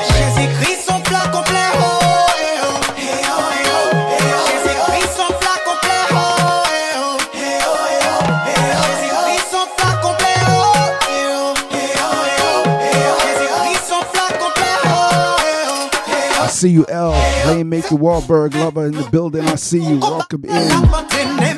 [16.49, 17.11] see you, L.
[17.49, 19.43] Rainmaker Wahlberg, lover in the building.
[19.43, 19.99] I see you.
[19.99, 21.56] Welcome in.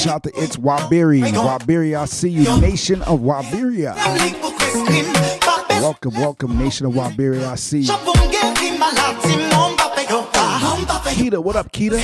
[0.00, 1.20] Shout out to It's Wabiri.
[1.20, 2.58] Wabiri, I see you.
[2.58, 3.94] Nation of Wabiria.
[5.68, 7.46] Welcome, welcome, Nation of Wabiria.
[7.46, 7.92] I see you.
[11.12, 11.98] Keita, what up, Keita?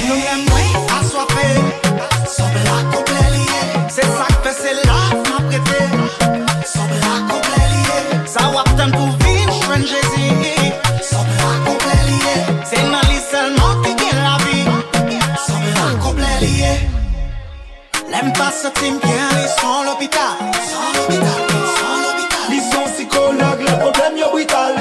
[18.16, 20.20] L'aime pas ce team qui est sans l'hôpital.
[20.40, 21.40] Sans l'hôpital,
[21.76, 22.48] sans l'hôpital.
[22.50, 24.74] Ils sont psychologues, les problèmes, yo, vital.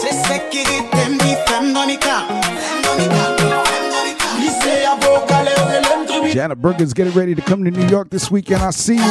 [0.00, 2.24] C'est ce qui rit, t'aimes, dit, femme dans mes cas.
[2.28, 4.32] Femme dans mes cas, femme dans mes cas.
[4.40, 6.32] Lycée, avocat, les élèves, tribunal.
[6.34, 8.62] Janet Bergen's getting ready to come to New York this weekend.
[8.62, 9.02] I see eh,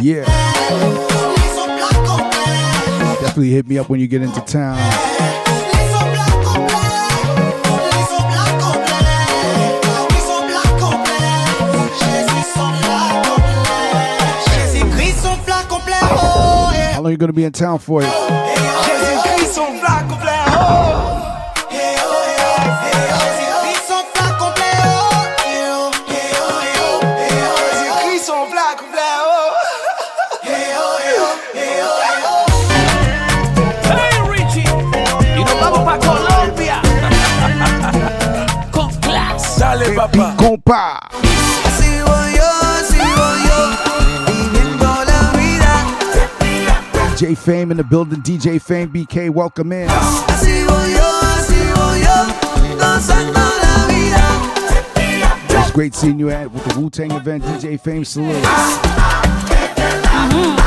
[0.00, 0.12] you.
[0.12, 0.24] Yeah.
[0.26, 0.34] Eh,
[0.70, 1.10] eh.
[3.20, 4.78] Definitely hit me up when you get into town.
[33.84, 34.64] Hey Richie,
[35.36, 36.80] y nos vamos pa' Colombia.
[38.70, 39.60] Con clase.
[39.60, 40.34] Dale papá.
[40.36, 41.29] Compa.
[47.20, 48.22] DJ Fame in the building.
[48.22, 49.86] DJ Fame BK, welcome in.
[55.50, 57.44] It's great seeing you at with the Wu Tang event.
[57.44, 58.42] DJ Fame salute.
[60.32, 60.59] No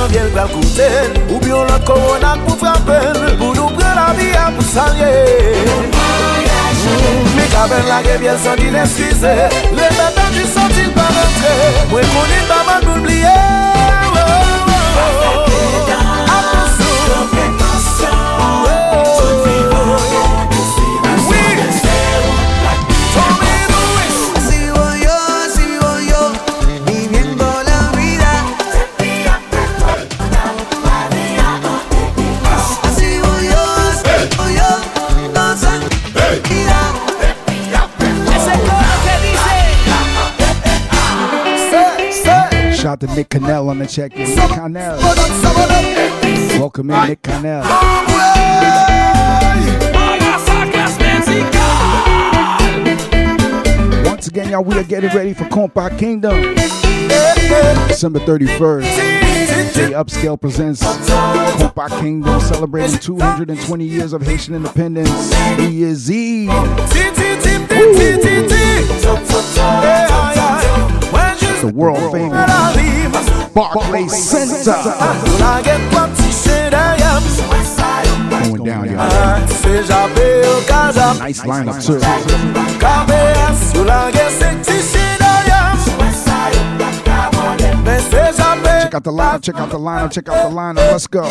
[0.00, 4.48] janvye l bral kouten Ou byon lot koronak pou frapen Pou nou pre la biya
[4.56, 5.12] pou salye.
[7.36, 9.34] Mi kaben la gebyen san di neskize
[9.76, 11.54] Le betan di santil pa rentre
[11.92, 13.79] Mwen koni taban pou l'bliye
[43.20, 44.34] Nick Cannell on the check in.
[44.34, 44.98] Nick Cannell.
[46.58, 47.60] Welcome in, Nick Cannell.
[54.06, 56.54] Once again, y'all, we are getting ready for Compa Kingdom.
[57.88, 58.84] December 31st.
[59.74, 65.30] J Upscale presents Compa Kingdom celebrating 220 years of Haitian independence.
[65.58, 66.48] New Year's Eve.
[71.60, 74.72] The world famous Barclay Center.
[78.30, 79.40] Going down, y'all.
[81.18, 82.00] Nice lineup, too.
[88.80, 90.90] Check out the lineup, check out the lineup, check out the lineup.
[90.90, 91.22] Let's go.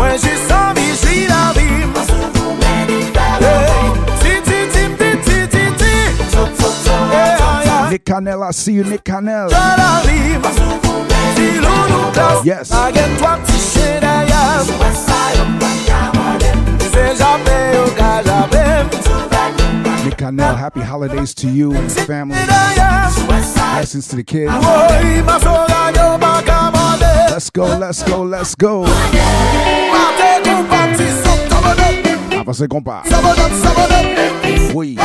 [0.00, 2.25] When she saw me, she loved him.
[7.90, 9.48] Nick Cannell, I see you, Nick Cannell.
[12.44, 12.70] Yes.
[20.04, 22.38] Nick Cannell, happy holidays to you and your family.
[23.76, 24.52] Blessings to the kids.
[27.30, 28.84] Let's go, let's go, let's go.
[32.36, 33.04] Avancez, ah, compas.
[34.74, 34.96] Oui.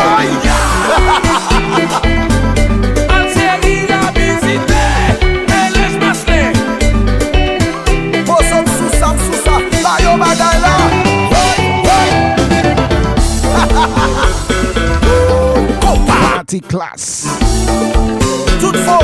[16.08, 17.28] Party class
[18.60, 19.02] Tout for,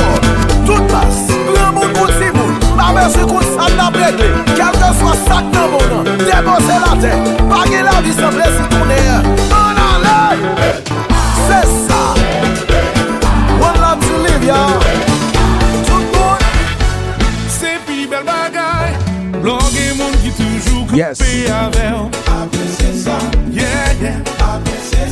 [0.65, 5.13] tout pass Gran moun kout si moun Mame si kout san nan bregle Kelke swa
[5.25, 7.13] sak nan moun Debose la te
[7.49, 9.01] Page la vi se ble si toune
[9.61, 10.17] An ale
[11.47, 11.96] Se sa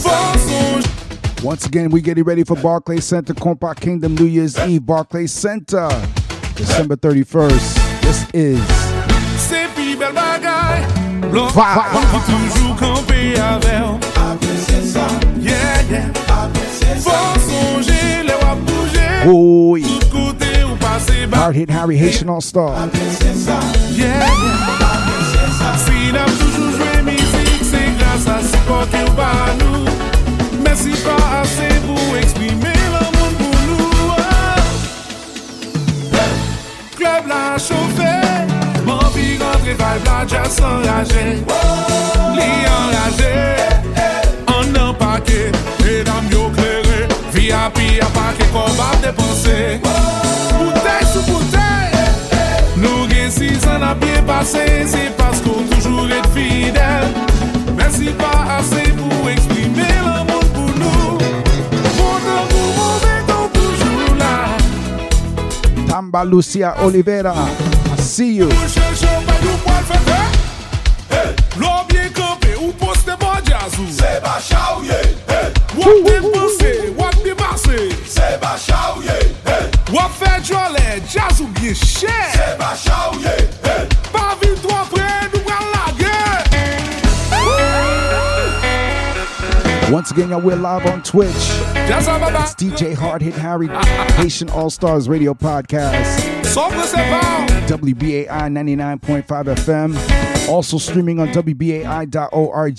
[0.01, 0.81] Fonson
[1.43, 5.87] Once again, we getting ready for Barclay Center, Kompa Kingdom New Year's Eve, Barclay Center,
[6.55, 8.01] December 31st.
[8.01, 8.59] This is
[9.37, 10.81] Se pi bel bagay
[11.31, 11.85] Log Vibe.
[11.93, 15.05] moun ki toujou kampe avel Apese sa
[15.37, 19.83] Yeah, yeah Apese sa Fonson je le wap bouje Boy.
[19.83, 22.73] Tout kote ou pase ba Hard Hit Harry Haitian All Star.
[23.93, 24.84] Yeah, yeah.
[25.77, 29.84] Si nam toujou jwe mizik, se grasa si pote ou ba nou
[30.64, 34.15] Mersi pa ase pou eksprime l'amoun pou nou
[36.95, 38.14] Klub la choufe,
[38.88, 41.26] man pi rentre vibe la jazz enraje
[42.39, 43.34] Li enraje,
[44.47, 45.52] an an pake,
[45.84, 45.97] e
[46.31, 47.02] yo klere
[47.35, 50.24] Vi api apake kon bab depanse
[53.65, 57.09] sa na bie pase, se pasko toujou et fidel
[57.75, 61.17] Mersi pa ase pou eksprime l'amon pou nou
[61.97, 64.33] Mon amou mou meton toujou la
[65.89, 68.49] Tamba Lucia Olivera, I see you.
[68.53, 70.21] Mou chè chè pa nou pou al fète
[71.61, 72.05] Lò bie
[90.06, 91.34] Once again, y'all, we're live on Twitch.
[91.34, 93.65] Jazz a baba It's DJ Hard Hit Harry,
[94.22, 96.19] Haitian All-Starz Radio Podcast.
[97.68, 100.48] WBAI 99.5 FM.
[100.48, 102.77] Also streaming on WBAI.org.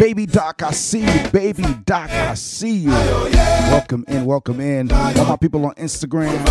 [0.00, 1.30] Baby Doc, I see you.
[1.30, 2.90] Baby Doc, I see you.
[2.90, 4.90] Welcome in, welcome in.
[4.90, 6.42] All my people on Instagram,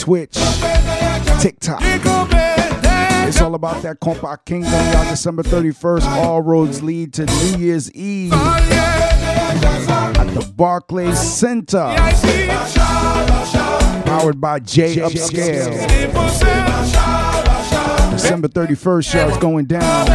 [0.00, 0.34] Twitch,
[1.40, 2.57] TikTok.
[3.28, 5.04] It's all about that Kompa Kingdom, y'all.
[5.10, 11.94] December 31st, all roads lead to New Year's Eve at the Barclays Center.
[14.06, 15.72] Powered by J Upscale.
[18.12, 20.06] December 31st, y'all, it's going down.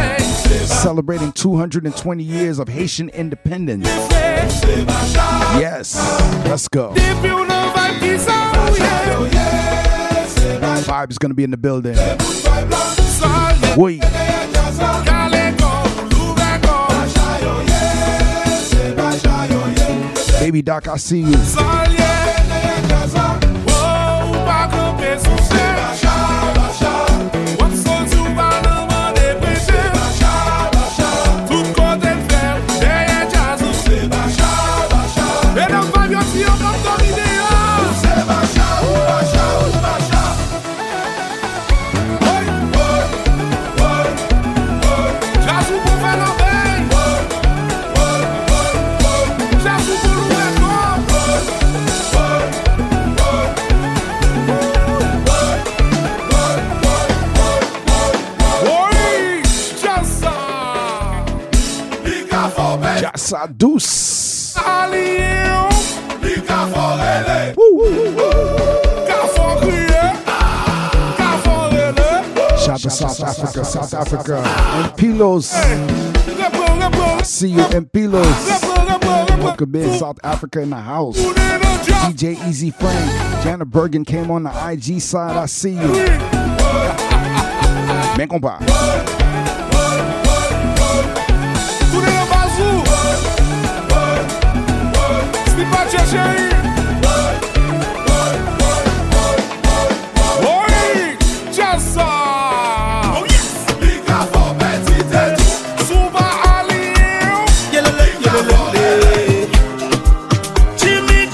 [0.48, 3.86] Celebrating 220 years of Haitian independence.
[5.56, 5.94] Yes,
[6.48, 6.92] let's go.
[10.44, 11.96] Vayb is gonna be in the building.
[13.76, 14.02] Wait.
[20.40, 21.36] Baby Doc, I see you.
[63.16, 64.54] Sa douce.
[72.64, 74.36] Shout to South Africa, South Africa.
[74.38, 75.52] And Pilos.
[77.24, 78.62] See you in Pilos.
[79.42, 81.18] Welcome in South Africa in the house.
[81.18, 83.44] DJ Easy Frank.
[83.44, 85.36] Jana Bergen came on the IG side.
[85.36, 85.78] I see you.
[88.16, 89.23] Men compa.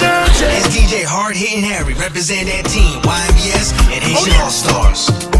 [0.01, 0.41] Dance.
[0.43, 5.40] It's DJ Hard Hittin Harry, represent that team, YMBS and Haitian All-Starz.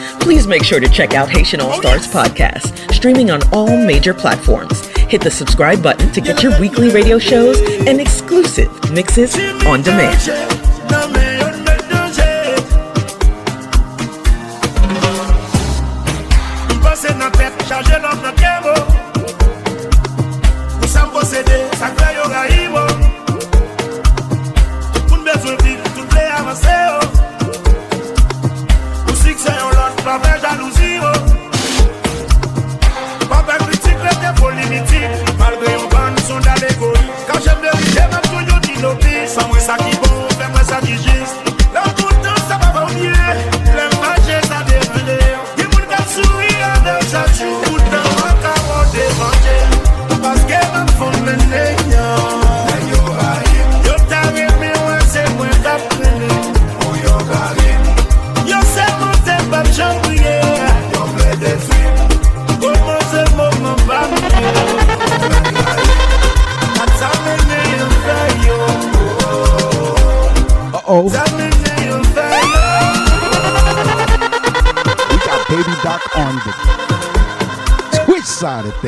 [0.21, 4.85] Please make sure to check out Haitian All-Starz oh, podcast, streaming on all major platforms.
[5.09, 9.35] Hit the subscribe button to get your weekly radio shows and exclusive mixes
[9.65, 10.60] on demand.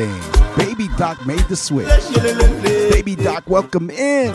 [0.04, 0.56] Side.
[0.56, 1.88] Baby Doc made the switch.
[2.90, 4.34] Baby Doc, welcome in.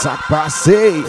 [0.00, 1.04] Sac passé.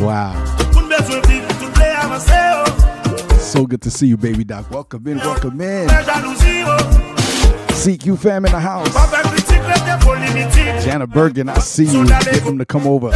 [0.00, 0.32] Wow.
[3.38, 4.70] So good to see you, Baby Doc.
[4.70, 5.88] Welcome in, welcome in.
[7.80, 9.39] CQ fam in the house.
[10.82, 12.06] Jana Bergen, I see you.
[12.06, 13.10] Get them to come over.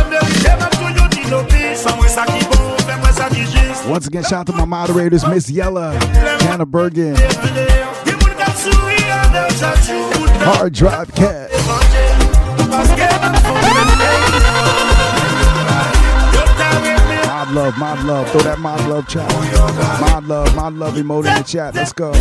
[3.89, 5.99] Once again, shout out to my moderators, Miss Yella,
[6.41, 7.17] Jana Bergen,
[10.45, 11.51] Hard Drive Cat.
[17.27, 18.31] Mod love, mod love.
[18.31, 19.31] Throw that mod love chat.
[20.01, 21.75] Mod love, mod love emote in the chat.
[21.75, 22.13] Let's go.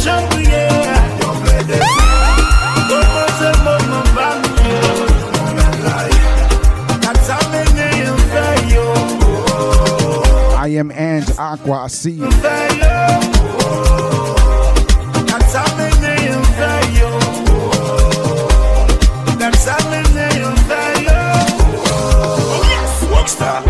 [10.64, 11.84] I am Ange Aqua.
[11.84, 12.30] I see you.
[23.12, 23.64] Rockstar,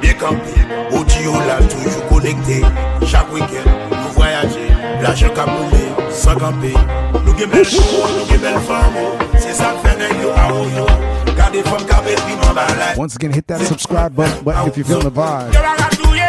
[0.00, 0.54] bien campé,
[0.92, 2.62] audio là toujours connecté.
[3.06, 4.68] Chaque week-end, nous voyager,
[5.02, 6.74] l'argent moulé, sans camper.
[7.40, 8.92] Nous gagnons belle show, nous gagnons belle femme,
[9.38, 10.86] c'est ça que fait nèg yo a ou yo.
[11.34, 12.98] Gardez femme qu'a bête puis m'en balade.
[12.98, 15.54] Once again, hit that subscribe button, button if you're feeling the vibe.
[15.54, 16.28] Yo baga touye,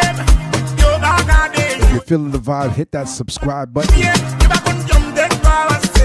[0.78, 3.94] yo baga de If you're feeling the vibe, hit that subscribe button.
[3.98, 4.08] Yo
[4.48, 6.00] baga jom dek balanse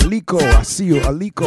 [0.00, 1.00] Aliko, I see you.
[1.02, 1.46] Aliko.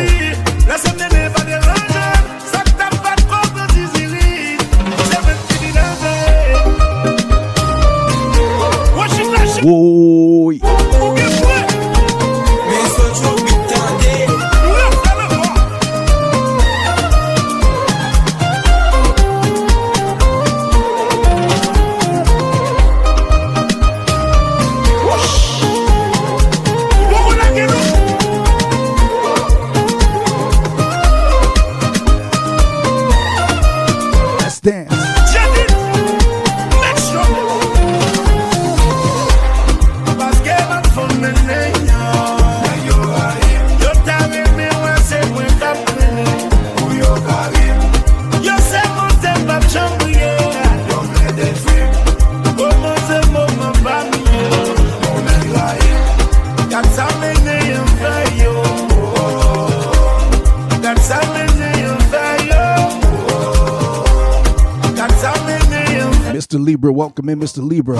[66.86, 67.68] Libra, welcome in, Mr.
[67.68, 67.96] Libra.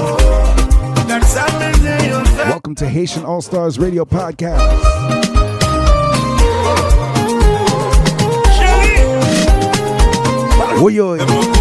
[2.46, 4.62] Welcome to Haitian All-Starz Radio Podcast.
[10.84, 11.55] Oi.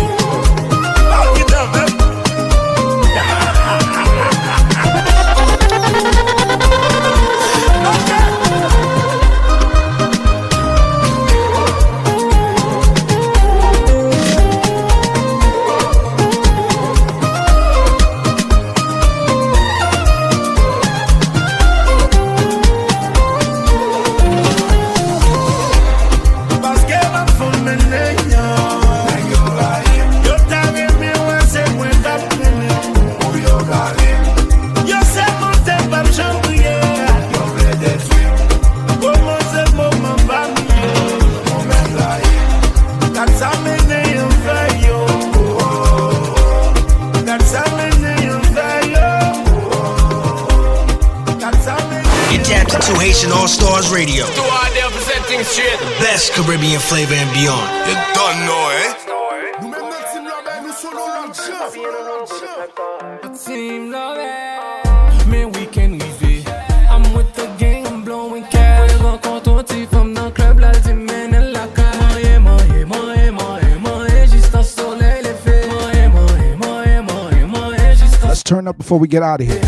[53.24, 54.26] Tapped All-Starz Radio.
[54.26, 55.78] To all there presenting straight.
[55.78, 57.70] The best Caribbean flavor and beyond.
[57.88, 58.92] You don't know, eh?
[63.46, 65.26] Team love it.
[65.26, 66.44] Mais week-end rivé.
[66.90, 68.92] I'm with the gang, I'm blowing cash.
[69.00, 71.96] Rencontre ton type from the club, là, tu mènes la carte.
[72.00, 75.66] Moyen, moyen, moyen, moyen, moyen, juste un soleil, les faits.
[75.66, 79.46] Moyen, moyen, moyen, moyen, moyen, juste un Let's turn up before we get out of
[79.46, 79.62] here.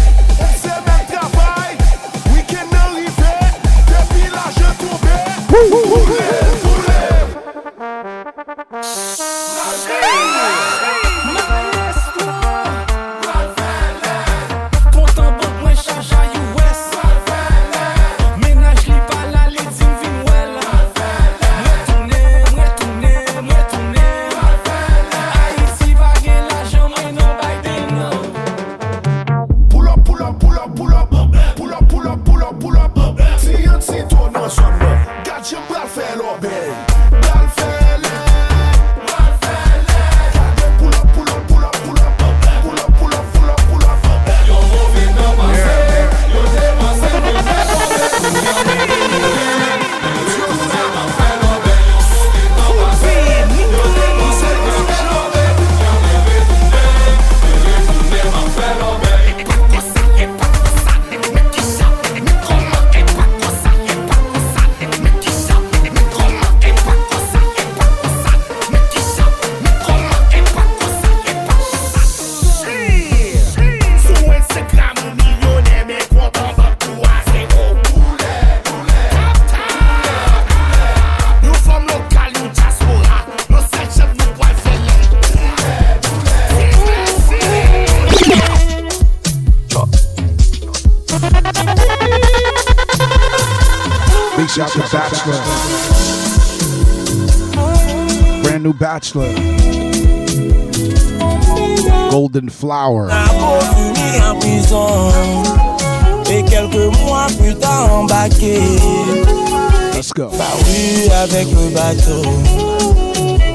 [111.05, 112.23] avec le bateau.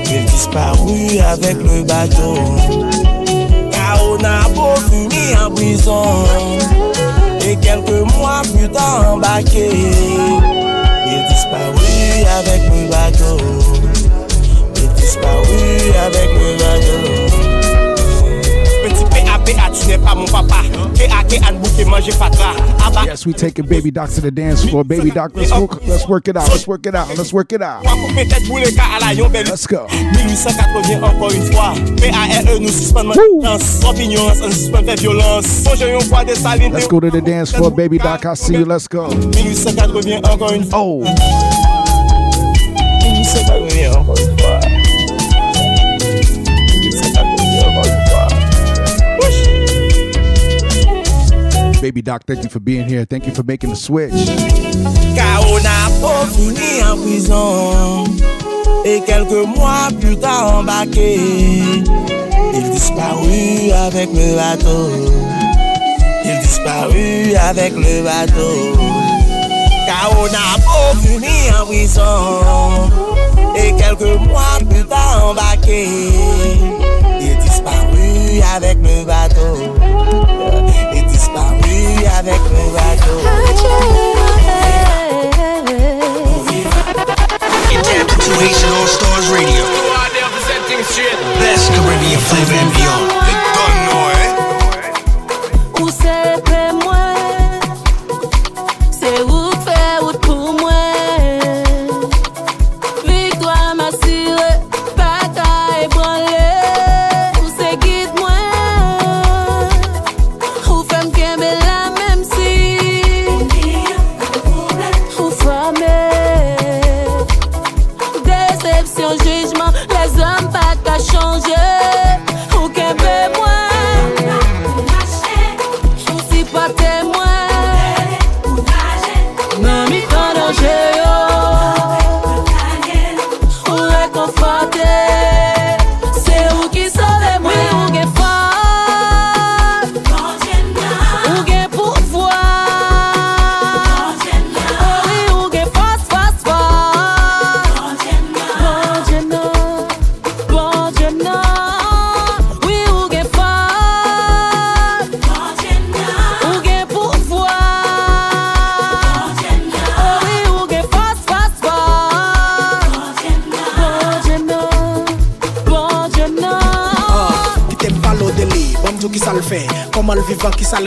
[0.06, 2.36] J'ai disparu avec le bateau.
[3.72, 6.04] Car on a beau fumer en prison.
[7.46, 9.70] Et quelques mois plus tard embarqué.
[11.06, 13.38] J'ai disparu avec le bateau.
[14.76, 17.51] J'ai disparu avec le bateau.
[22.94, 24.84] Ah yes, we taking Baby Doc to the dance floor.
[24.84, 26.50] Baby Doc, let's work, let's work it out.
[26.50, 27.08] Let's work it out.
[27.18, 27.84] Let's work it out.
[27.84, 31.74] Kwa koupe tèt pou le ka ala yon bel Let's go 1880 encore une fois
[31.98, 36.88] PARE nous suspend maintenance Opinions, on suspend fait violence Songe yon fois de saline Let's
[36.88, 37.72] go to the dance floor.
[37.72, 38.66] Baby Doc, I see you.
[38.66, 39.08] Let's go.
[39.10, 41.04] 1880 encore une fois Oh
[51.82, 53.06] Baby Doc, thank you for being here.
[53.06, 54.14] Thank you for making the switch.
[58.86, 61.20] Et quelques mois plus tard embarqué
[62.54, 64.90] Il disparut avec le bateau.
[66.24, 68.78] Il disparut avec le bateau.
[69.88, 72.92] Car on a fini en prison.
[73.56, 75.88] Et quelques mois plus tard embarqué
[77.20, 80.31] Il disparut avec le bateau
[82.02, 83.20] vivez avec mon radeau.
[87.72, 89.66] Adapted to Haitian All-Starz Radio.
[91.40, 93.21] Best Caribbean flavor and beyond.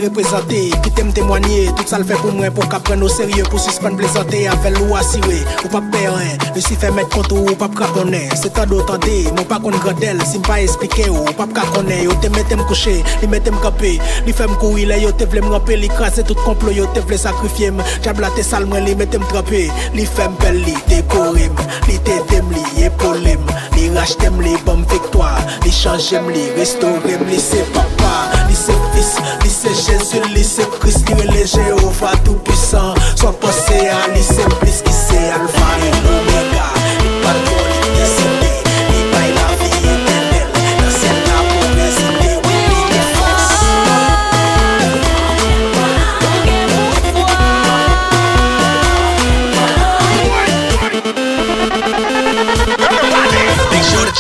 [0.09, 2.67] Vivan ki sa l reprezente Pi tem temwanyer, tout sa l fe pou mwen Pou
[2.69, 6.77] ka pren nou serye pou suspend plezante Avel ou asire, ou pa peren Le si
[6.77, 10.39] fe met kontou ou pa prapone Se tan do tande, moun pa kon gradel Si
[10.39, 14.37] m pa esplike ou, ou pa prakone Yo te metem kouche, li metem kape Li
[14.37, 17.19] fem kou ile, yo te vle m rampe Li krase tout komplo, yo te vle
[17.21, 19.67] sakrifye m Diabla te sal mwen, li metem trape
[19.97, 23.43] Li fem bel, li te korem Li te dem, li epolem
[23.75, 25.33] Li rachte m li bom viktwa
[25.65, 28.15] Li chanje m li restore m li se papa
[28.49, 33.33] Li se fis, li se jesu, li se kris Li rele Jehova tout puissant Son
[33.33, 36.67] posea, li se plis ki se alfa e omega.
[37.03, 37.74] Li patroni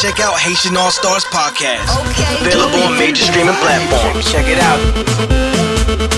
[0.05, 1.89] check out Haitian All-Starz Podcast.
[2.43, 4.31] Available on major streaming platforms.
[4.31, 4.78] Check it out.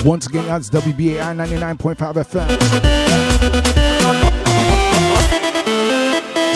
[0.03, 2.47] Once again, that's WBAI 99.5 FM.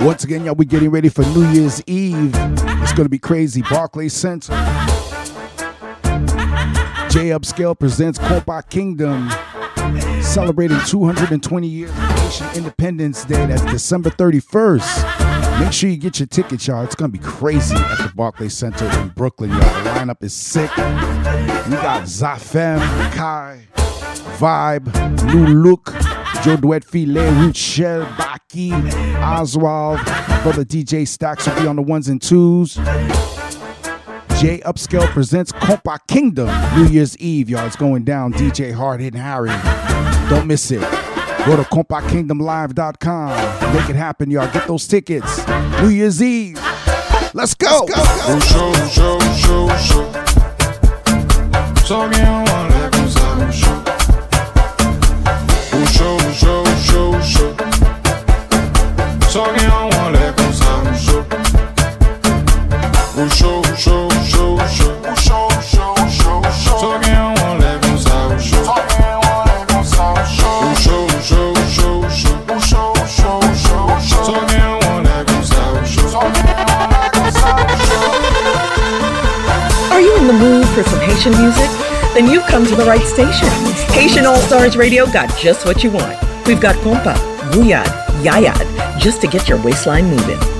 [0.00, 0.06] know?
[0.06, 2.32] Once again, y'all, we getting ready for New Year's Eve.
[2.82, 3.62] It's gonna be crazy.
[3.62, 4.52] Barclays Center.
[7.08, 9.28] J Upscale presents Kompa Kingdom,
[10.22, 13.46] celebrating 220 years of Haitian Independence Day.
[13.46, 15.60] That's December 31st.
[15.60, 16.82] Make sure you get your tickets, y'all.
[16.84, 19.60] It's gonna be crazy at the Barclays Center in Brooklyn, y'all.
[19.84, 20.70] The lineup is sick.
[20.76, 22.80] We got Zafem,
[23.12, 23.66] Kai,
[24.38, 24.86] Vayb,
[25.32, 25.92] Nu Look,
[26.42, 28.72] Joé Dwèt Filé, Shell, Baki,
[29.22, 30.00] Oswald,
[30.42, 32.78] brother DJ Stacks will be on the ones and twos.
[34.42, 37.64] J Upscale presents Kompa Kingdom New Year's Eve, y'all.
[37.64, 38.32] It's going down.
[38.32, 39.50] DJ Hard Hittin Harry.
[40.28, 40.80] Don't miss it.
[41.46, 43.72] Go to KompaKingdomLive.com.
[43.72, 44.52] Make it happen, y'all.
[44.52, 45.46] Get those tickets.
[45.80, 46.56] New Year's Eve.
[47.34, 47.84] Let's go.
[47.84, 50.12] Ou show, show, show, show
[51.84, 53.82] Só gen wale kon sa ou show
[55.72, 57.54] Ou show, show, show, show
[59.30, 60.82] Só gen wale kon sa
[63.14, 66.92] ou show Ou show, show, show, Só Só Só Só
[79.90, 81.68] Are you in the mood for some Haitian music?
[82.14, 83.48] Then you've come to the right station.
[83.92, 86.18] Haitian All Stars Radio got just what you want.
[86.46, 87.14] We've got compa,
[87.52, 87.86] gouyad,
[88.22, 90.51] yayad, just to get your waistline moving.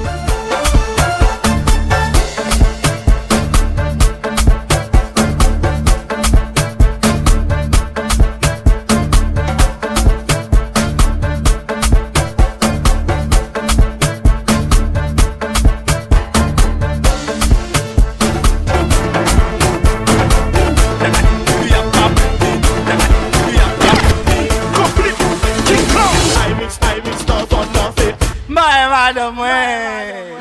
[29.03, 30.32] Mwen madam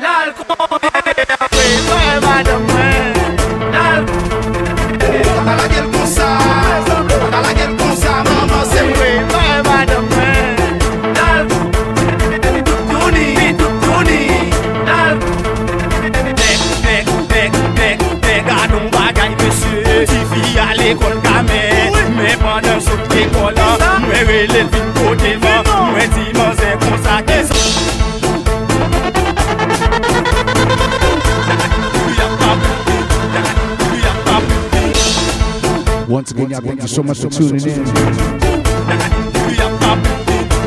[36.52, 37.84] y'all, thank you so much for tuning in.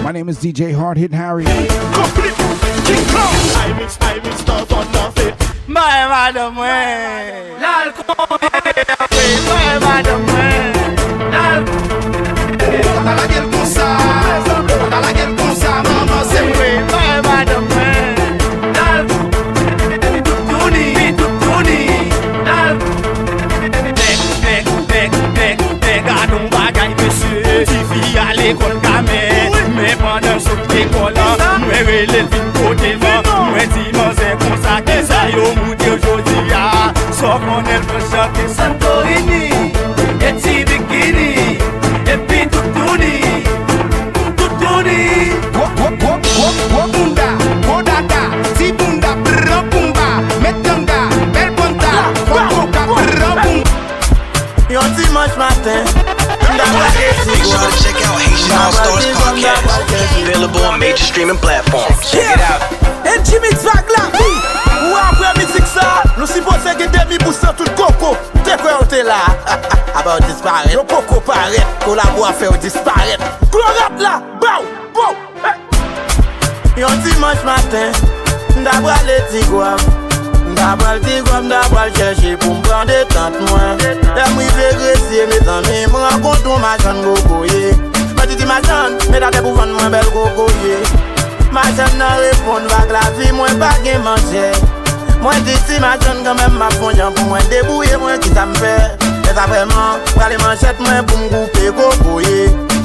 [0.03, 1.45] My name is DJ Hard Hit Harry.
[1.48, 1.52] I
[3.80, 5.36] mix, I mix stuff on the fit
[5.68, 6.07] My
[9.80, 10.35] madam
[37.36, 39.74] ya So kon el pe chante Santorini
[40.41, 41.57] ti bikini
[42.06, 43.44] E pi tutuni
[44.36, 45.34] Tutuni
[46.91, 47.28] Bunda,
[47.66, 48.22] bodada,
[48.57, 53.64] ti bunda, brr bumba, metanga, bel bonta, boca, brr bum.
[54.70, 55.84] Yo dimanche matin
[57.26, 59.64] Make sure to check out Haitian All-Starz Podcast.
[60.22, 62.12] Available on major streaming platforms.
[62.12, 62.62] Check it out.
[63.06, 63.86] En Jimmy Zag
[66.86, 69.18] Min demi bousan tout koko Mte kwe ou te la.
[69.98, 73.22] Aba ou disparet Yo poko paret Kolabo a fe ou disparet.
[73.49, 74.62] Klorat la Baw
[74.94, 75.16] Bow
[76.78, 77.94] Yon dimanche matin,
[78.60, 79.80] mda bral eti gwam
[80.52, 83.80] Mda bral ti gwam, mda bral chèche pou mbran detante mwen.
[84.12, 87.72] Lè mwi vle gresye, mè zanmè, mwen m'm akontou ma chan gokoye
[88.12, 90.84] Mwen titi ma chan, mè date pou fan mwen bel gokoye
[91.56, 94.52] Ma chan nan repon, vak la vi mwen pa gen manche
[95.26, 98.73] Mwen di si ma joun gamen ma ponyan pou mwen debouye mwen ki sa mfe
[99.26, 102.43] E sa vreman, prale manchet mwen pou mgoupe kokoye.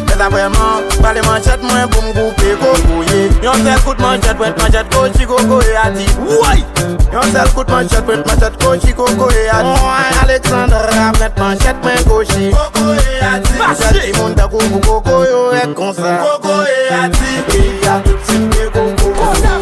[0.08, 3.28] E sa vreman, prale manchet mwen pou mgoupe kokoye.
[3.44, 6.64] Yon sel kout manchet, wet manchet, kochi kokoye ati Woy!
[7.12, 12.04] Yon sel kout manchet, wet manchet, kochi kokoye ati Mwen Alexander ap met manchet mwen
[12.08, 17.66] kochi Kokoye ati Manchet ti moun takou pou kokoyo ek konsa Kokoye e ati E
[17.84, 19.59] ya tout si mwen kokoye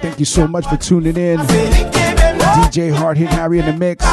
[0.00, 1.38] thank you so much for tuning in.
[1.38, 4.04] DJ Hard Hit Harry in the mix.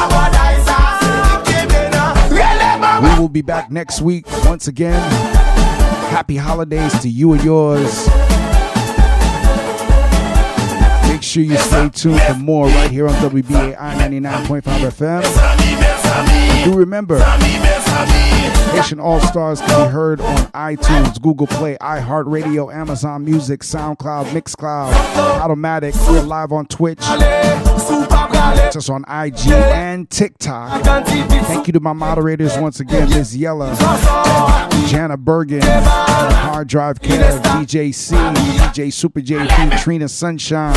[3.02, 5.00] We will be back next week once again.
[6.10, 8.08] Happy holidays to you and yours.
[11.08, 15.97] Make sure you stay tuned for more right here on WBAI 99.5 FM.
[16.64, 17.18] Do remember,
[18.72, 24.92] Haitian All-Starz can be heard on iTunes, Google Play, iHeartRadio, Amazon Music, SoundCloud, Mixcloud,
[25.40, 25.94] Automatic.
[26.08, 27.00] We're live on Twitch.
[27.00, 30.82] Catch us on IG and TikTok.
[31.06, 33.36] Thank you to my moderators once again, Ms.
[33.36, 33.74] Yella,
[34.88, 40.74] Jana Bergen, Hard Drive Kev, DJ C, DJ Super JP, Trina Sunshine,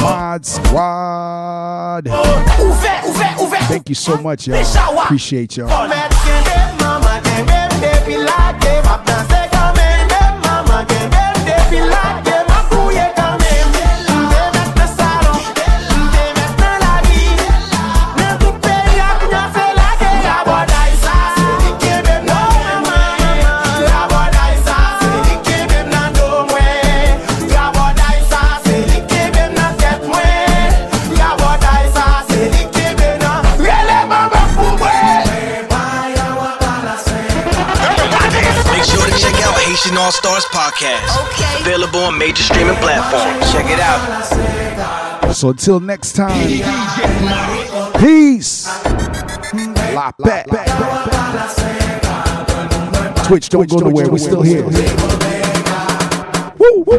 [0.00, 2.08] Mod Squad.
[3.68, 5.02] Thank you so much, y'all.
[5.02, 5.68] Appreciate y'all.
[40.10, 41.60] All-Starz Podcast.
[41.60, 43.52] Available on major streaming platforms.
[43.52, 45.32] Check it out.
[45.32, 46.34] So until next time,
[48.00, 48.66] peace.
[49.94, 50.50] La paix.
[53.24, 54.10] Twitch, don't go nowhere.
[54.10, 54.64] We're still here.
[54.64, 54.72] Woo,
[56.58, 56.98] woo, woo,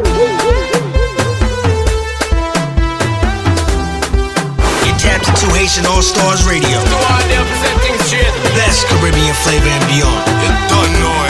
[4.84, 6.80] Get tapped into Haitian All-Starz Radio.
[6.80, 8.32] So all they presenting straight.
[8.56, 11.21] Best Caribbean flavor and beyond.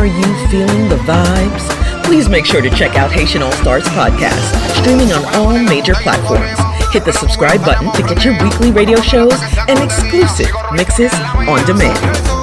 [0.00, 2.04] Are you feeling the vibes?
[2.04, 6.58] Please make sure to check out Haitian All-Starz podcast, streaming on all major platforms.
[6.90, 11.12] Hit the subscribe button to get your weekly radio shows and exclusive mixes
[11.46, 12.39] on demand.